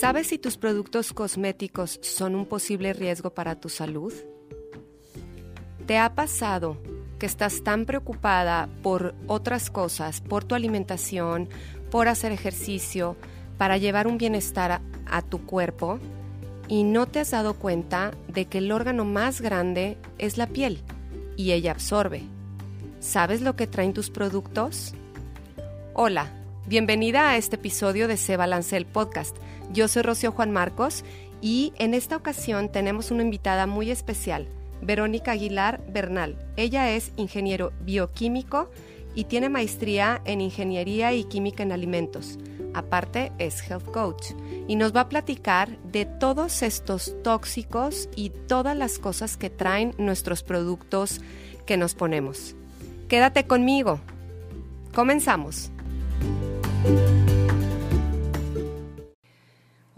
¿Sabes 0.00 0.28
si 0.28 0.38
tus 0.38 0.56
productos 0.56 1.12
cosméticos 1.12 2.00
son 2.00 2.34
un 2.34 2.46
posible 2.46 2.94
riesgo 2.94 3.34
para 3.34 3.60
tu 3.60 3.68
salud? 3.68 4.14
¿Te 5.84 5.98
ha 5.98 6.14
pasado 6.14 6.78
que 7.18 7.26
estás 7.26 7.62
tan 7.62 7.84
preocupada 7.84 8.70
por 8.82 9.14
otras 9.26 9.68
cosas, 9.68 10.22
por 10.22 10.42
tu 10.42 10.54
alimentación, 10.54 11.50
por 11.90 12.08
hacer 12.08 12.32
ejercicio, 12.32 13.14
para 13.58 13.76
llevar 13.76 14.06
un 14.06 14.16
bienestar 14.16 14.80
a, 15.04 15.20
tu 15.20 15.44
cuerpo 15.44 15.98
y 16.66 16.82
no 16.82 17.04
te 17.04 17.20
has 17.20 17.32
dado 17.32 17.52
cuenta 17.52 18.12
de 18.26 18.46
que 18.46 18.56
el 18.56 18.72
órgano 18.72 19.04
más 19.04 19.42
grande 19.42 19.98
es 20.16 20.38
la 20.38 20.46
piel 20.46 20.82
y 21.36 21.52
ella 21.52 21.72
absorbe? 21.72 22.22
¿Sabes 23.00 23.42
lo 23.42 23.54
que 23.54 23.66
traen 23.66 23.92
tus 23.92 24.08
productos? 24.08 24.94
Hola, 25.92 26.39
bienvenida 26.66 27.30
a 27.30 27.36
este 27.36 27.56
episodio 27.56 28.08
de 28.08 28.16
Se 28.16 28.36
Balance 28.36 28.76
el 28.76 28.86
Podcast. 28.86 29.36
Yo 29.72 29.88
soy 29.88 30.02
Rocío 30.02 30.32
Juan 30.32 30.50
Marcos 30.52 31.04
y 31.40 31.72
en 31.78 31.94
esta 31.94 32.16
ocasión 32.16 32.70
tenemos 32.70 33.10
una 33.10 33.22
invitada 33.22 33.66
muy 33.66 33.90
especial, 33.90 34.46
Verónica 34.82 35.32
Aguilar 35.32 35.80
Bernal. 35.88 36.36
Ella 36.56 36.90
es 36.90 37.12
ingeniero 37.16 37.72
bioquímico 37.80 38.70
y 39.14 39.24
tiene 39.24 39.48
maestría 39.48 40.20
en 40.24 40.40
ingeniería 40.40 41.12
y 41.12 41.24
química 41.24 41.62
en 41.62 41.72
alimentos. 41.72 42.38
Aparte 42.72 43.32
es 43.38 43.68
health 43.68 43.90
coach 43.90 44.32
y 44.68 44.76
nos 44.76 44.94
va 44.94 45.02
a 45.02 45.08
platicar 45.08 45.76
de 45.78 46.04
todos 46.04 46.62
estos 46.62 47.14
tóxicos 47.22 48.08
y 48.14 48.30
todas 48.30 48.76
las 48.76 48.98
cosas 48.98 49.36
que 49.36 49.50
traen 49.50 49.94
nuestros 49.98 50.42
productos 50.42 51.20
que 51.66 51.76
nos 51.76 51.94
ponemos. 51.94 52.54
Quédate 53.08 53.44
conmigo. 53.44 53.98
Comenzamos. 54.94 55.72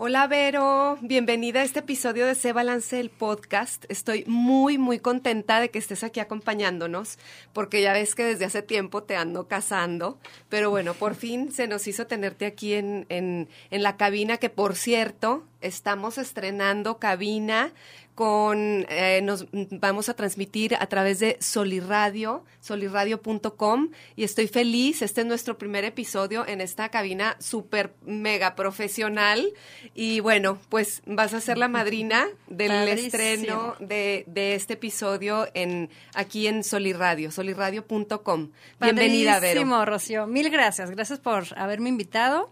Hola 0.04 0.26
Vero, 0.26 0.98
bienvenida 1.00 1.60
a 1.60 1.62
este 1.62 1.78
episodio 1.78 2.26
de 2.26 2.34
Se 2.34 2.52
Balance 2.52 2.98
el 2.98 3.08
podcast. 3.08 3.84
Estoy 3.88 4.24
muy, 4.26 4.76
muy 4.76 4.98
contenta 4.98 5.60
de 5.60 5.70
que 5.70 5.78
estés 5.78 6.02
aquí 6.02 6.18
acompañándonos, 6.18 7.18
porque 7.52 7.80
ya 7.82 7.92
ves 7.92 8.16
que 8.16 8.24
desde 8.24 8.44
hace 8.44 8.62
tiempo 8.62 9.04
te 9.04 9.14
ando 9.14 9.46
casando, 9.46 10.18
pero 10.48 10.70
bueno, 10.70 10.94
por 10.94 11.14
fin 11.14 11.52
se 11.52 11.68
nos 11.68 11.86
hizo 11.86 12.08
tenerte 12.08 12.46
aquí 12.46 12.74
en, 12.74 13.06
en, 13.10 13.48
en 13.70 13.82
la 13.84 13.96
cabina, 13.96 14.38
que 14.38 14.50
por 14.50 14.74
cierto, 14.74 15.44
estamos 15.62 16.18
estrenando 16.18 16.98
cabina 16.98 17.72
con 18.14 18.84
eh, 18.90 19.20
nos 19.22 19.46
vamos 19.52 20.10
a 20.10 20.14
transmitir 20.14 20.74
a 20.74 20.86
través 20.86 21.18
de 21.18 21.38
Soliradio, 21.40 22.44
soliradio.com 22.60 23.88
y 24.16 24.24
estoy 24.24 24.48
feliz, 24.48 25.00
este 25.00 25.22
es 25.22 25.26
nuestro 25.26 25.56
primer 25.56 25.84
episodio 25.84 26.46
en 26.46 26.60
esta 26.60 26.90
cabina 26.90 27.36
súper 27.40 27.94
mega 28.04 28.54
profesional 28.54 29.52
y 29.94 30.20
bueno, 30.20 30.58
pues 30.68 31.02
vas 31.06 31.32
a 31.32 31.40
ser 31.40 31.56
la 31.56 31.68
madrina 31.68 32.28
del 32.48 32.68
Padrísimo. 32.68 33.06
estreno 33.06 33.76
de, 33.80 34.24
de 34.26 34.56
este 34.56 34.74
episodio 34.74 35.48
en 35.54 35.88
aquí 36.14 36.46
en 36.46 36.64
Soliradio, 36.64 37.30
soliradio.com. 37.30 38.50
Bienvenida, 38.78 39.40
Vero. 39.40 39.84
Rocío. 39.86 40.26
Mil 40.26 40.50
gracias. 40.50 40.90
Gracias 40.90 41.18
por 41.18 41.44
haberme 41.56 41.88
invitado. 41.88 42.50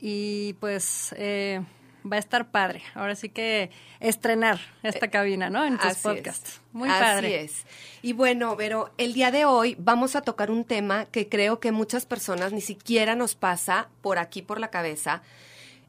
Y 0.00 0.52
pues 0.54 1.14
eh, 1.18 1.60
va 2.10 2.16
a 2.16 2.18
estar 2.18 2.50
padre. 2.50 2.82
Ahora 2.94 3.14
sí 3.14 3.28
que 3.28 3.70
estrenar 4.00 4.58
esta 4.82 5.08
cabina, 5.08 5.50
¿no? 5.50 5.64
En 5.64 5.76
tus 5.76 5.84
Eh, 5.86 5.88
Así 5.90 6.02
podcasts. 6.02 6.48
es. 6.50 6.60
Muy 6.72 6.88
Así 6.88 7.00
padre. 7.00 7.40
es. 7.42 7.64
Y 8.02 8.12
bueno, 8.12 8.54
pero 8.56 8.90
el 8.98 9.12
día 9.14 9.30
de 9.30 9.44
hoy 9.44 9.76
vamos 9.78 10.16
a 10.16 10.22
tocar 10.22 10.50
un 10.50 10.64
tema 10.64 11.06
que 11.06 11.28
creo 11.28 11.60
que 11.60 11.72
muchas 11.72 12.06
personas 12.06 12.52
ni 12.52 12.60
siquiera 12.60 13.14
nos 13.14 13.34
pasa 13.34 13.88
por 14.02 14.18
aquí, 14.18 14.42
por 14.42 14.60
la 14.60 14.68
cabeza. 14.70 15.22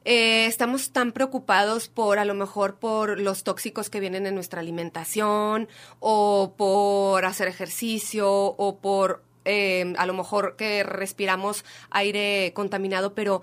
Eh, 0.05 0.45
estamos 0.45 0.91
tan 0.91 1.11
preocupados 1.11 1.89
por 1.89 2.19
a 2.19 2.25
lo 2.25 2.33
mejor 2.33 2.79
por 2.79 3.19
los 3.19 3.43
tóxicos 3.43 3.89
que 3.89 3.99
vienen 3.99 4.25
en 4.25 4.33
nuestra 4.33 4.61
alimentación 4.61 5.67
o 5.99 6.53
por 6.57 7.25
hacer 7.25 7.49
ejercicio 7.49 8.29
o 8.31 8.77
por 8.79 9.23
eh, 9.45 9.93
a 9.97 10.05
lo 10.05 10.13
mejor 10.13 10.55
que 10.55 10.83
respiramos 10.83 11.65
aire 11.89 12.53
contaminado, 12.55 13.13
pero 13.13 13.41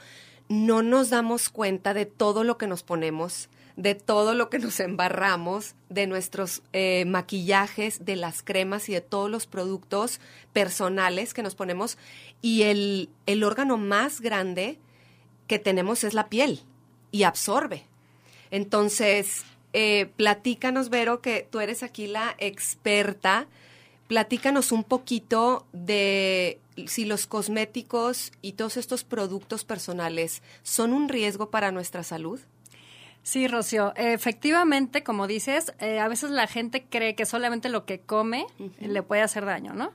no 0.48 0.82
nos 0.82 1.10
damos 1.10 1.48
cuenta 1.48 1.94
de 1.94 2.06
todo 2.06 2.44
lo 2.44 2.58
que 2.58 2.66
nos 2.66 2.82
ponemos, 2.82 3.48
de 3.76 3.94
todo 3.94 4.34
lo 4.34 4.48
que 4.48 4.58
nos 4.58 4.80
embarramos, 4.80 5.74
de 5.88 6.06
nuestros 6.06 6.62
eh, 6.72 7.04
maquillajes, 7.06 8.04
de 8.04 8.16
las 8.16 8.42
cremas 8.42 8.88
y 8.88 8.94
de 8.94 9.00
todos 9.00 9.30
los 9.30 9.46
productos 9.46 10.20
personales 10.52 11.34
que 11.34 11.42
nos 11.42 11.54
ponemos. 11.54 11.98
Y 12.42 12.62
el, 12.62 13.10
el 13.26 13.44
órgano 13.44 13.76
más 13.76 14.20
grande 14.20 14.78
que 15.46 15.58
tenemos 15.58 16.04
es 16.04 16.14
la 16.14 16.28
piel 16.28 16.60
y 17.12 17.24
absorbe. 17.24 17.84
Entonces, 18.50 19.44
eh, 19.72 20.10
platícanos, 20.16 20.88
Vero, 20.88 21.20
que 21.20 21.46
tú 21.50 21.60
eres 21.60 21.82
aquí 21.82 22.06
la 22.06 22.34
experta. 22.38 23.46
Platícanos 24.06 24.72
un 24.72 24.84
poquito 24.84 25.66
de 25.72 26.60
si 26.86 27.04
los 27.04 27.26
cosméticos 27.26 28.32
y 28.42 28.52
todos 28.52 28.76
estos 28.76 29.04
productos 29.04 29.64
personales 29.64 30.42
son 30.62 30.92
un 30.92 31.08
riesgo 31.08 31.50
para 31.50 31.72
nuestra 31.72 32.02
salud. 32.02 32.40
Sí, 33.22 33.48
Rocío. 33.48 33.92
Efectivamente, 33.96 35.02
como 35.02 35.26
dices, 35.26 35.72
eh, 35.80 35.98
a 35.98 36.06
veces 36.06 36.30
la 36.30 36.46
gente 36.46 36.84
cree 36.88 37.16
que 37.16 37.26
solamente 37.26 37.68
lo 37.68 37.84
que 37.84 37.98
come 37.98 38.46
le 38.78 39.02
puede 39.02 39.22
hacer 39.22 39.44
daño, 39.44 39.74
¿no? 39.74 39.92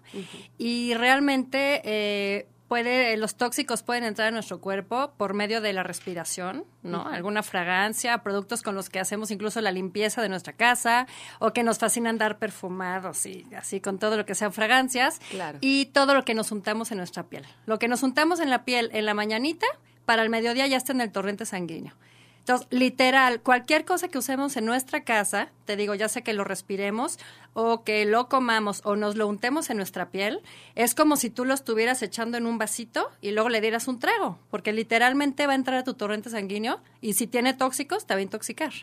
Y 0.57 0.95
realmente 0.95 1.81
eh, 1.85 2.45
puede, 2.71 3.17
los 3.17 3.35
tóxicos 3.35 3.83
pueden 3.83 4.05
entrar 4.05 4.29
a 4.29 4.31
nuestro 4.31 4.61
cuerpo 4.61 5.11
por 5.17 5.33
medio 5.33 5.59
de 5.59 5.73
la 5.73 5.83
respiración, 5.83 6.63
¿no? 6.83 7.05
Alguna 7.05 7.43
fragancia, 7.43 8.19
productos 8.19 8.61
con 8.61 8.75
los 8.75 8.89
que 8.89 8.97
hacemos 9.01 9.29
incluso 9.29 9.59
la 9.59 9.73
limpieza 9.73 10.21
de 10.21 10.29
nuestra 10.29 10.53
casa 10.53 11.05
o 11.39 11.51
que 11.51 11.63
nos 11.63 11.79
fascina 11.79 12.09
andar 12.09 12.39
perfumados 12.39 13.25
y 13.25 13.45
así 13.57 13.81
con 13.81 13.99
todo 13.99 14.15
lo 14.15 14.25
que 14.25 14.35
sean 14.35 14.53
fragancias 14.53 15.19
Claro. 15.31 15.57
y 15.59 15.87
todo 15.87 16.13
lo 16.13 16.23
que 16.23 16.33
nos 16.33 16.53
untamos 16.53 16.91
en 16.91 16.99
nuestra 16.99 17.23
piel. 17.23 17.45
Lo 17.65 17.77
que 17.77 17.89
nos 17.89 18.03
untamos 18.03 18.39
en 18.39 18.49
la 18.49 18.63
piel 18.63 18.89
en 18.93 19.05
la 19.05 19.13
mañanita, 19.13 19.65
para 20.05 20.23
el 20.23 20.29
mediodía 20.29 20.65
ya 20.65 20.77
está 20.77 20.93
en 20.93 21.01
el 21.01 21.11
torrente 21.11 21.45
sanguíneo. 21.45 21.93
Entonces, 22.41 22.67
literal, 22.71 23.41
cualquier 23.41 23.85
cosa 23.85 24.07
que 24.07 24.17
usemos 24.17 24.57
en 24.57 24.65
nuestra 24.65 25.03
casa, 25.03 25.51
te 25.65 25.75
digo, 25.75 25.93
ya 25.93 26.09
sea 26.09 26.23
que 26.23 26.33
lo 26.33 26.43
respiremos 26.43 27.19
o 27.53 27.83
que 27.83 28.03
lo 28.05 28.29
comamos 28.29 28.81
o 28.83 28.95
nos 28.95 29.15
lo 29.15 29.27
untemos 29.27 29.69
en 29.69 29.77
nuestra 29.77 30.09
piel, 30.09 30.41
es 30.73 30.95
como 30.95 31.17
si 31.17 31.29
tú 31.29 31.45
lo 31.45 31.53
estuvieras 31.53 32.01
echando 32.01 32.37
en 32.37 32.47
un 32.47 32.57
vasito 32.57 33.11
y 33.21 33.31
luego 33.31 33.49
le 33.49 33.61
dieras 33.61 33.87
un 33.87 33.99
trago, 33.99 34.39
porque 34.49 34.73
literalmente 34.73 35.45
va 35.45 35.53
a 35.53 35.55
entrar 35.55 35.77
a 35.77 35.83
tu 35.83 35.93
torrente 35.93 36.31
sanguíneo 36.31 36.81
y 36.99 37.13
si 37.13 37.27
tiene 37.27 37.53
tóxicos, 37.53 38.07
te 38.07 38.15
va 38.15 38.19
a 38.19 38.23
intoxicar. 38.23 38.73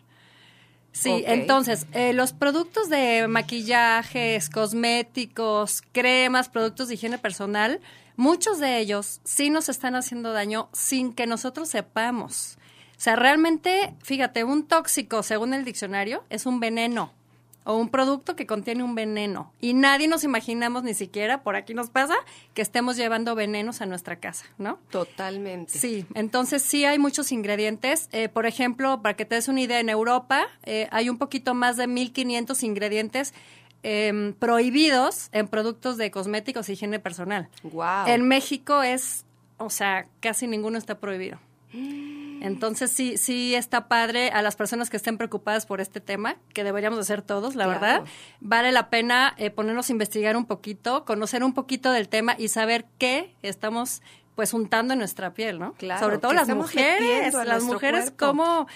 Sí, 0.93 1.25
entonces, 1.27 1.87
eh, 1.93 2.13
los 2.13 2.33
productos 2.33 2.89
de 2.89 3.27
maquillajes, 3.29 4.51
cosméticos, 4.51 5.83
cremas, 5.93 6.49
productos 6.49 6.89
de 6.89 6.95
higiene 6.95 7.19
personal, 7.19 7.81
muchos 8.17 8.59
de 8.61 8.79
ellos 8.79 9.21
sí 9.25 9.51
nos 9.51 9.69
están 9.69 9.97
haciendo 9.97 10.33
daño 10.33 10.69
sin 10.73 11.13
que 11.13 11.27
nosotros 11.27 11.69
sepamos. 11.69 12.57
O 12.99 13.01
sea, 13.01 13.15
realmente, 13.15 13.95
fíjate, 14.03 14.43
un 14.43 14.67
tóxico, 14.67 15.23
según 15.23 15.55
el 15.55 15.65
diccionario, 15.65 16.25
es 16.31 16.47
un 16.47 16.59
veneno 16.59 17.13
o 17.63 17.77
un 17.77 17.91
producto 17.91 18.35
que 18.35 18.45
contiene 18.45 18.83
un 18.83 18.97
veneno. 18.97 19.53
Y 19.61 19.75
nadie 19.75 20.09
nos 20.09 20.25
imaginamos 20.25 20.83
ni 20.83 20.95
siquiera, 20.95 21.45
por 21.45 21.55
aquí 21.55 21.75
nos 21.75 21.91
pasa, 21.91 22.17
que 22.55 22.63
estemos 22.63 22.97
llevando 22.97 23.37
venenos 23.37 23.83
a 23.83 23.87
nuestra 23.87 24.17
casa, 24.17 24.47
¿no? 24.59 24.81
Totalmente. 24.91 25.79
Sí, 25.79 26.07
entonces 26.15 26.63
sí 26.63 26.87
hay 26.87 26.99
muchos 26.99 27.31
ingredientes. 27.31 28.09
Eh, 28.11 28.29
por 28.29 28.47
ejemplo, 28.47 29.01
para 29.01 29.15
que 29.15 29.25
te 29.25 29.37
des 29.37 29.47
una 29.47 29.61
idea, 29.61 29.79
en 29.79 29.91
Europa 29.91 30.49
eh, 30.65 30.89
hay 30.91 31.09
un 31.09 31.19
poquito 31.19 31.55
más 31.55 31.77
de 31.77 31.87
1.500 31.87 32.65
ingredientes 32.65 33.33
em, 33.85 34.33
prohibidos 34.33 35.29
en 35.31 35.47
productos 35.47 35.99
de 35.99 36.11
cosméticos 36.11 36.69
y 36.69 36.73
higiene 36.73 36.99
personal. 36.99 37.49
Wow. 37.63 38.09
En 38.09 38.27
México 38.27 38.83
es, 38.83 39.25
o 39.57 39.71
sea, 39.71 40.09
casi 40.19 40.49
ninguno 40.49 40.79
está 40.79 40.99
prohibido. 40.99 41.39
Entonces 42.43 42.91
sí, 42.91 43.17
sí 43.17 43.55
está 43.55 43.89
padre 43.89 44.31
a 44.31 44.43
las 44.43 44.57
personas 44.57 44.91
que 44.91 44.97
estén 44.97 45.17
preocupadas 45.19 45.67
por 45.67 45.81
este 45.81 46.01
tema, 46.01 46.37
que 46.55 46.65
deberíamos 46.65 46.99
hacer 46.99 47.23
todos, 47.23 47.55
la 47.55 47.65
Claro. 47.65 47.81
verdad. 47.81 48.05
Vale 48.41 48.73
la 48.73 48.91
pena 48.91 49.35
eh, 49.39 49.51
ponernos 49.51 49.89
a 49.89 49.93
investigar 49.93 50.37
un 50.37 50.47
poquito, 50.47 51.05
conocer 51.05 51.43
un 51.45 51.55
poquito 51.55 51.91
del 51.93 52.09
tema 52.09 52.35
y 52.39 52.49
saber 52.49 52.87
qué 52.99 53.35
estamos 53.43 54.03
pues 54.35 54.55
untando 54.55 54.93
en 54.93 55.01
nuestra 55.01 55.35
piel, 55.35 55.59
¿no? 55.59 55.73
Claro, 55.75 56.01
Sobre 56.01 56.19
todo 56.19 56.31
¿qué 56.31 56.37
las 56.37 56.49
mujeres, 56.49 57.35
las 57.35 57.63
mujeres 57.65 58.05
cuerpo? 58.13 58.27
cómo 58.27 58.67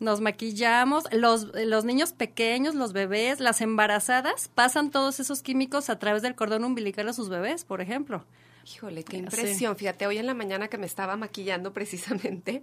nos 0.00 0.20
maquillamos, 0.20 1.04
los, 1.12 1.44
los 1.54 1.84
niños 1.84 2.12
pequeños, 2.12 2.74
los 2.74 2.92
bebés, 2.92 3.38
las 3.38 3.60
embarazadas, 3.60 4.50
pasan 4.52 4.90
todos 4.90 5.20
esos 5.20 5.42
químicos 5.42 5.90
a 5.90 5.98
través 6.00 6.22
del 6.22 6.34
cordón 6.34 6.64
umbilical 6.64 7.08
a 7.08 7.12
sus 7.12 7.28
bebés, 7.28 7.64
por 7.64 7.80
ejemplo. 7.80 8.24
Híjole, 8.64 9.02
qué 9.04 9.16
Sí. 9.16 9.22
impresión. 9.22 9.76
Fíjate, 9.76 10.06
hoy 10.06 10.18
en 10.18 10.26
la 10.26 10.34
mañana 10.34 10.68
que 10.68 10.78
me 10.78 10.86
estaba 10.86 11.16
maquillando 11.16 11.72
precisamente, 11.74 12.62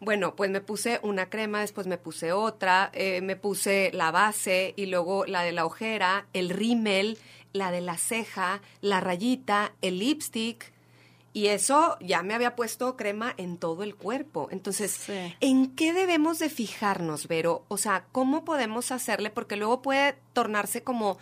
bueno, 0.00 0.34
pues 0.36 0.50
me 0.50 0.60
puse 0.60 1.00
una 1.02 1.30
crema, 1.30 1.60
después 1.60 1.86
me 1.86 1.98
puse 1.98 2.32
otra, 2.32 2.90
eh, 2.92 3.20
me 3.22 3.36
puse 3.36 3.90
la 3.94 4.10
base 4.10 4.74
y 4.76 4.86
luego 4.86 5.24
la 5.26 5.42
de 5.42 5.52
la 5.52 5.64
ojera, 5.64 6.26
el 6.32 6.50
rímel, 6.50 7.18
la 7.52 7.70
de 7.70 7.80
la 7.80 7.96
ceja, 7.96 8.60
la 8.80 9.00
rayita, 9.00 9.72
el 9.80 9.98
lipstick. 9.98 10.72
Y 11.34 11.48
eso 11.48 11.96
ya 12.00 12.22
me 12.22 12.34
había 12.34 12.56
puesto 12.56 12.96
crema 12.96 13.32
en 13.36 13.58
todo 13.58 13.84
el 13.84 13.94
cuerpo. 13.94 14.48
Entonces, 14.50 14.90
Sí. 14.90 15.34
¿en 15.40 15.74
qué 15.76 15.92
debemos 15.92 16.38
de 16.40 16.48
fijarnos, 16.50 17.28
Vero? 17.28 17.64
O 17.68 17.76
sea, 17.76 18.06
¿cómo 18.12 18.44
podemos 18.44 18.90
hacerle? 18.90 19.30
Porque 19.30 19.56
luego 19.56 19.80
puede 19.80 20.16
tornarse 20.32 20.82
como 20.82 21.18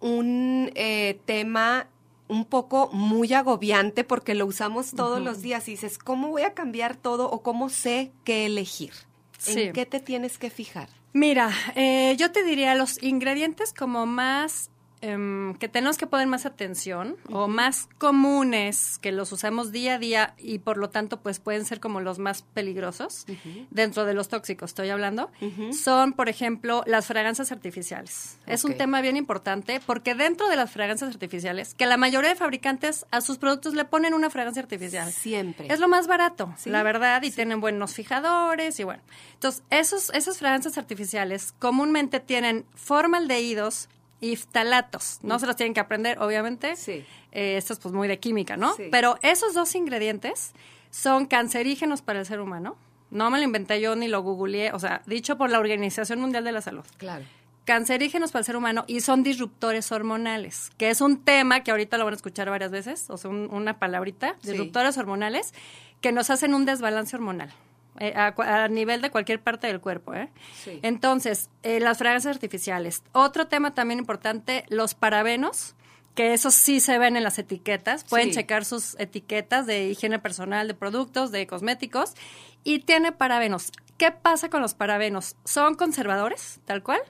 un 0.00 0.70
eh, 0.74 1.18
tema 1.24 1.88
un 2.28 2.44
poco 2.44 2.88
muy 2.92 3.32
agobiante 3.34 4.04
porque 4.04 4.34
lo 4.34 4.46
usamos 4.46 4.92
todos 4.92 5.20
los 5.20 5.42
días 5.42 5.68
y 5.68 5.72
dices, 5.72 5.98
¿cómo 5.98 6.28
voy 6.28 6.42
a 6.42 6.54
cambiar 6.54 6.96
todo 6.96 7.30
o 7.30 7.42
cómo 7.42 7.68
sé 7.68 8.12
qué 8.24 8.46
elegir? 8.46 8.92
Sí. 9.38 9.62
¿En 9.62 9.72
qué 9.72 9.86
te 9.86 10.00
tienes 10.00 10.38
que 10.38 10.50
fijar? 10.50 10.88
Mira, 11.12 11.50
eh, 11.76 12.16
yo 12.18 12.32
te 12.32 12.42
diría 12.42 12.74
los 12.74 13.00
ingredientes 13.02 13.72
como 13.72 14.04
más 14.06 14.70
em, 15.00 15.54
que 15.54 15.68
tenemos 15.68 15.98
que 15.98 16.06
poner 16.06 16.26
más 16.26 16.46
atención 16.46 17.16
o 17.30 17.48
más 17.48 17.88
comunes 17.98 18.98
que 18.98 19.12
los 19.12 19.32
usamos 19.32 19.72
día 19.72 19.94
a 19.94 19.98
día 19.98 20.34
y 20.38 20.58
por 20.58 20.76
lo 20.76 20.90
tanto 20.90 21.20
pues 21.20 21.40
pueden 21.40 21.64
ser 21.64 21.80
como 21.80 22.00
los 22.00 22.18
más 22.18 22.42
peligrosos 22.42 23.26
dentro 23.70 24.04
de 24.04 24.14
los 24.14 24.28
tóxicos 24.28 24.70
estoy 24.70 24.90
hablando 24.90 25.30
son 25.72 26.12
por 26.12 26.28
ejemplo 26.28 26.82
las 26.86 27.06
fragancias 27.06 27.52
artificiales. 27.52 28.38
Es 28.46 28.64
un 28.64 28.76
tema 28.76 29.00
bien 29.00 29.16
importante 29.16 29.80
porque 29.84 30.14
dentro 30.14 30.48
de 30.48 30.56
las 30.56 30.70
fragancias 30.70 31.10
artificiales 31.10 31.74
que 31.74 31.86
la 31.86 31.96
mayoría 31.96 32.30
de 32.30 32.36
fabricantes 32.36 33.06
a 33.10 33.20
sus 33.20 33.38
productos 33.38 33.74
le 33.74 33.84
ponen 33.84 34.14
una 34.14 34.30
fragancia 34.30 34.62
artificial. 34.62 35.10
Siempre. 35.12 35.72
es 35.72 35.80
lo 35.80 35.88
más 35.88 36.06
barato, 36.06 36.54
Sí, 36.56 36.70
la 36.70 36.82
verdad, 36.82 37.22
y 37.22 37.30
tienen 37.30 37.60
buenos 37.60 37.94
fijadores 37.94 38.78
y 38.80 38.84
bueno. 38.84 39.02
Entonces, 39.34 39.62
esos, 39.70 40.10
esas 40.10 40.38
fragancias 40.38 40.78
artificiales 40.78 41.54
comúnmente 41.58 42.20
tienen 42.20 42.64
formaldehídos 42.74 43.88
y 44.24 44.36
ftalatos. 44.36 45.18
No 45.22 45.38
se 45.38 45.46
los 45.46 45.56
tienen 45.56 45.74
que 45.74 45.80
aprender, 45.80 46.18
obviamente. 46.20 46.76
Sí. 46.76 47.04
Eh, 47.32 47.56
esto 47.56 47.72
es 47.72 47.78
pues 47.78 47.92
muy 47.94 48.08
de 48.08 48.18
química, 48.18 48.56
¿no? 48.56 48.74
Sí. 48.74 48.84
Pero 48.90 49.18
esos 49.22 49.54
dos 49.54 49.74
ingredientes 49.74 50.52
son 50.90 51.26
cancerígenos 51.26 52.02
para 52.02 52.20
el 52.20 52.26
ser 52.26 52.40
humano. 52.40 52.76
No 53.10 53.30
me 53.30 53.38
lo 53.38 53.44
inventé 53.44 53.80
yo 53.80 53.94
ni 53.96 54.08
lo 54.08 54.22
googleé, 54.22 54.72
o 54.72 54.78
sea, 54.78 55.02
dicho 55.06 55.36
por 55.36 55.50
la 55.50 55.58
Organización 55.58 56.20
Mundial 56.20 56.44
de 56.44 56.52
la 56.52 56.60
Salud 56.62 56.84
Claro. 56.96 57.24
cancerígenos 57.64 58.30
para 58.32 58.40
el 58.40 58.44
ser 58.46 58.56
humano 58.56 58.84
y 58.86 59.00
son 59.00 59.22
disruptores 59.22 59.90
hormonales, 59.92 60.70
que 60.78 60.90
es 60.90 61.00
un 61.00 61.22
tema 61.24 61.62
que 61.62 61.70
ahorita 61.70 61.96
lo 61.98 62.04
van 62.04 62.14
a 62.14 62.16
escuchar 62.16 62.50
varias 62.50 62.70
veces, 62.70 63.08
o 63.10 63.16
sea, 63.16 63.30
un- 63.30 63.48
una 63.52 63.78
palabrita, 63.78 64.36
Sí. 64.42 64.50
disruptores 64.50 64.98
hormonales, 64.98 65.54
que 66.00 66.12
nos 66.12 66.28
hacen 66.30 66.52
un 66.54 66.64
desbalance 66.66 67.16
hormonal. 67.16 67.52
Eh, 68.00 68.12
a, 68.16 68.68
nivel 68.68 69.00
de 69.02 69.10
cualquier 69.10 69.40
parte 69.40 69.66
del 69.66 69.80
cuerpo. 69.80 70.14
¿eh? 70.14 70.30
Sí. 70.62 70.80
Entonces, 70.82 71.50
eh, 71.62 71.80
las 71.80 71.98
fragancias 71.98 72.34
artificiales. 72.34 73.02
Otro 73.12 73.46
tema 73.46 73.74
también 73.74 73.98
importante, 74.00 74.64
los 74.68 74.94
parabenos, 74.94 75.74
que 76.14 76.32
esos 76.32 76.54
sí 76.54 76.80
se 76.80 76.98
ven 76.98 77.16
en 77.16 77.22
las 77.24 77.38
etiquetas. 77.38 78.04
Pueden 78.04 78.28
Sí. 78.28 78.34
checar 78.36 78.64
sus 78.64 78.94
etiquetas 78.98 79.66
de 79.66 79.88
higiene 79.88 80.18
personal, 80.18 80.68
de 80.68 80.74
productos, 80.74 81.32
de 81.32 81.46
cosméticos. 81.46 82.14
Y 82.62 82.80
tiene 82.80 83.12
parabenos. 83.12 83.72
¿Qué 83.98 84.10
pasa 84.10 84.48
con 84.50 84.60
los 84.62 84.74
parabenos? 84.74 85.36
Son 85.44 85.74
conservadores, 85.74 86.60
tal 86.64 86.82
cual 86.82 87.00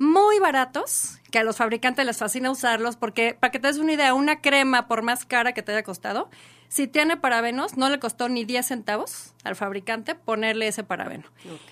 muy 0.00 0.38
baratos, 0.38 1.18
que 1.30 1.40
a 1.40 1.44
los 1.44 1.58
fabricantes 1.58 2.06
les 2.06 2.16
fascina 2.16 2.50
usarlos, 2.50 2.96
porque 2.96 3.36
para 3.38 3.50
que 3.50 3.58
te 3.58 3.66
des 3.68 3.76
una 3.76 3.92
idea, 3.92 4.14
una 4.14 4.40
crema, 4.40 4.88
por 4.88 5.02
más 5.02 5.26
cara 5.26 5.52
que 5.52 5.62
te 5.62 5.72
haya 5.72 5.82
costado, 5.82 6.30
si 6.70 6.86
tiene 6.86 7.16
parabenos, 7.16 7.76
no 7.76 7.90
le 7.90 7.98
costó 7.98 8.28
ni 8.28 8.44
10 8.44 8.64
centavos 8.64 9.32
al 9.42 9.56
fabricante 9.56 10.14
ponerle 10.14 10.68
ese 10.68 10.84
parabeno. 10.84 11.24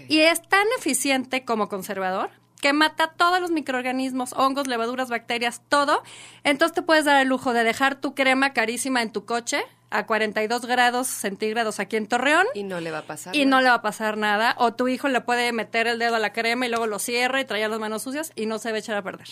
Y 0.08 0.18
es 0.20 0.42
tan 0.42 0.66
eficiente 0.76 1.44
como 1.44 1.68
conservador 1.68 2.30
que 2.60 2.72
mata 2.72 3.12
todos 3.16 3.40
los 3.40 3.52
microorganismos, 3.52 4.32
hongos, 4.32 4.66
levaduras, 4.66 5.08
bacterias, 5.08 5.62
todo. 5.68 6.02
Entonces 6.42 6.74
te 6.74 6.82
puedes 6.82 7.04
dar 7.04 7.22
el 7.22 7.28
lujo 7.28 7.52
de 7.52 7.62
dejar 7.62 7.94
tu 8.00 8.16
crema 8.16 8.52
carísima 8.52 9.00
en 9.00 9.12
tu 9.12 9.24
coche 9.24 9.62
a 9.90 10.04
42 10.06 10.66
grados 10.66 11.06
centígrados 11.06 11.78
aquí 11.78 11.96
en 11.96 12.08
Torreón 12.08 12.44
Y 12.54 12.64
no 12.64 12.80
le 12.80 12.90
va 12.90 12.98
a 12.98 13.02
pasar. 13.06 13.34
y 13.36 13.44
nada. 13.46 13.50
no 13.50 13.62
le 13.62 13.68
va 13.68 13.76
a 13.76 13.82
pasar 13.82 14.16
nada. 14.16 14.56
O 14.58 14.74
tu 14.74 14.88
hijo 14.88 15.06
le 15.08 15.20
puede 15.20 15.52
meter 15.52 15.86
el 15.86 16.00
dedo 16.00 16.16
a 16.16 16.18
la 16.18 16.32
crema 16.32 16.66
y 16.66 16.70
luego 16.70 16.88
lo 16.88 16.98
cierra 16.98 17.40
y 17.40 17.44
trae 17.44 17.68
las 17.68 17.78
manos 17.78 18.02
sucias 18.02 18.32
y 18.34 18.46
no 18.46 18.58
se 18.58 18.70
va 18.72 18.76
a 18.76 18.80
echar 18.80 18.96
a 18.96 19.02
perder. 19.02 19.28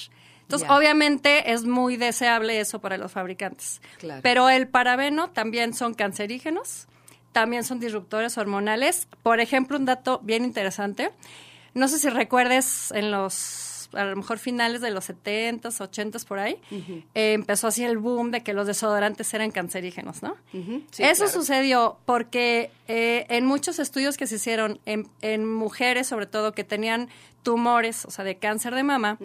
Entonces, 0.46 0.70
obviamente 0.70 1.52
es 1.52 1.64
muy 1.64 1.96
deseable 1.96 2.60
eso 2.60 2.80
para 2.80 2.96
los 2.98 3.10
fabricantes. 3.10 3.80
Claro. 3.98 4.20
Pero 4.22 4.48
el 4.48 4.68
parabeno 4.68 5.30
también 5.30 5.74
son 5.74 5.92
cancerígenos, 5.92 6.86
también 7.32 7.64
son 7.64 7.80
disruptores 7.80 8.38
hormonales. 8.38 9.08
Por 9.24 9.40
ejemplo, 9.40 9.76
un 9.76 9.86
dato 9.86 10.20
bien 10.22 10.44
interesante. 10.44 11.10
No 11.74 11.88
sé 11.88 11.98
si 11.98 12.08
recuerdes 12.10 12.92
en 12.92 13.10
los, 13.10 13.75
a 13.92 14.04
lo 14.04 14.16
mejor 14.16 14.38
finales 14.38 14.80
de 14.80 14.90
los 14.90 15.08
70s, 15.08 15.62
80s 15.62 16.24
por 16.26 16.38
ahí, 16.38 16.58
eh, 17.14 17.32
empezó 17.32 17.68
así 17.68 17.84
el 17.84 17.98
boom 17.98 18.30
de 18.30 18.42
que 18.42 18.52
los 18.52 18.66
desodorantes 18.66 19.32
eran 19.34 19.50
cancerígenos, 19.50 20.22
¿no? 20.22 20.36
Sí, 20.52 21.02
Eso 21.02 21.24
claro. 21.24 21.40
sucedió 21.40 21.98
porque 22.06 22.70
eh, 22.88 23.26
en 23.28 23.46
muchos 23.46 23.78
estudios 23.78 24.16
que 24.16 24.26
se 24.26 24.36
hicieron 24.36 24.80
en, 24.86 25.08
en 25.22 25.50
mujeres, 25.50 26.06
sobre 26.06 26.26
todo, 26.26 26.52
que 26.52 26.64
tenían 26.64 27.08
tumores, 27.42 28.04
o 28.04 28.10
sea, 28.10 28.24
de 28.24 28.36
cáncer 28.38 28.74
de 28.74 28.82
mama, 28.82 29.18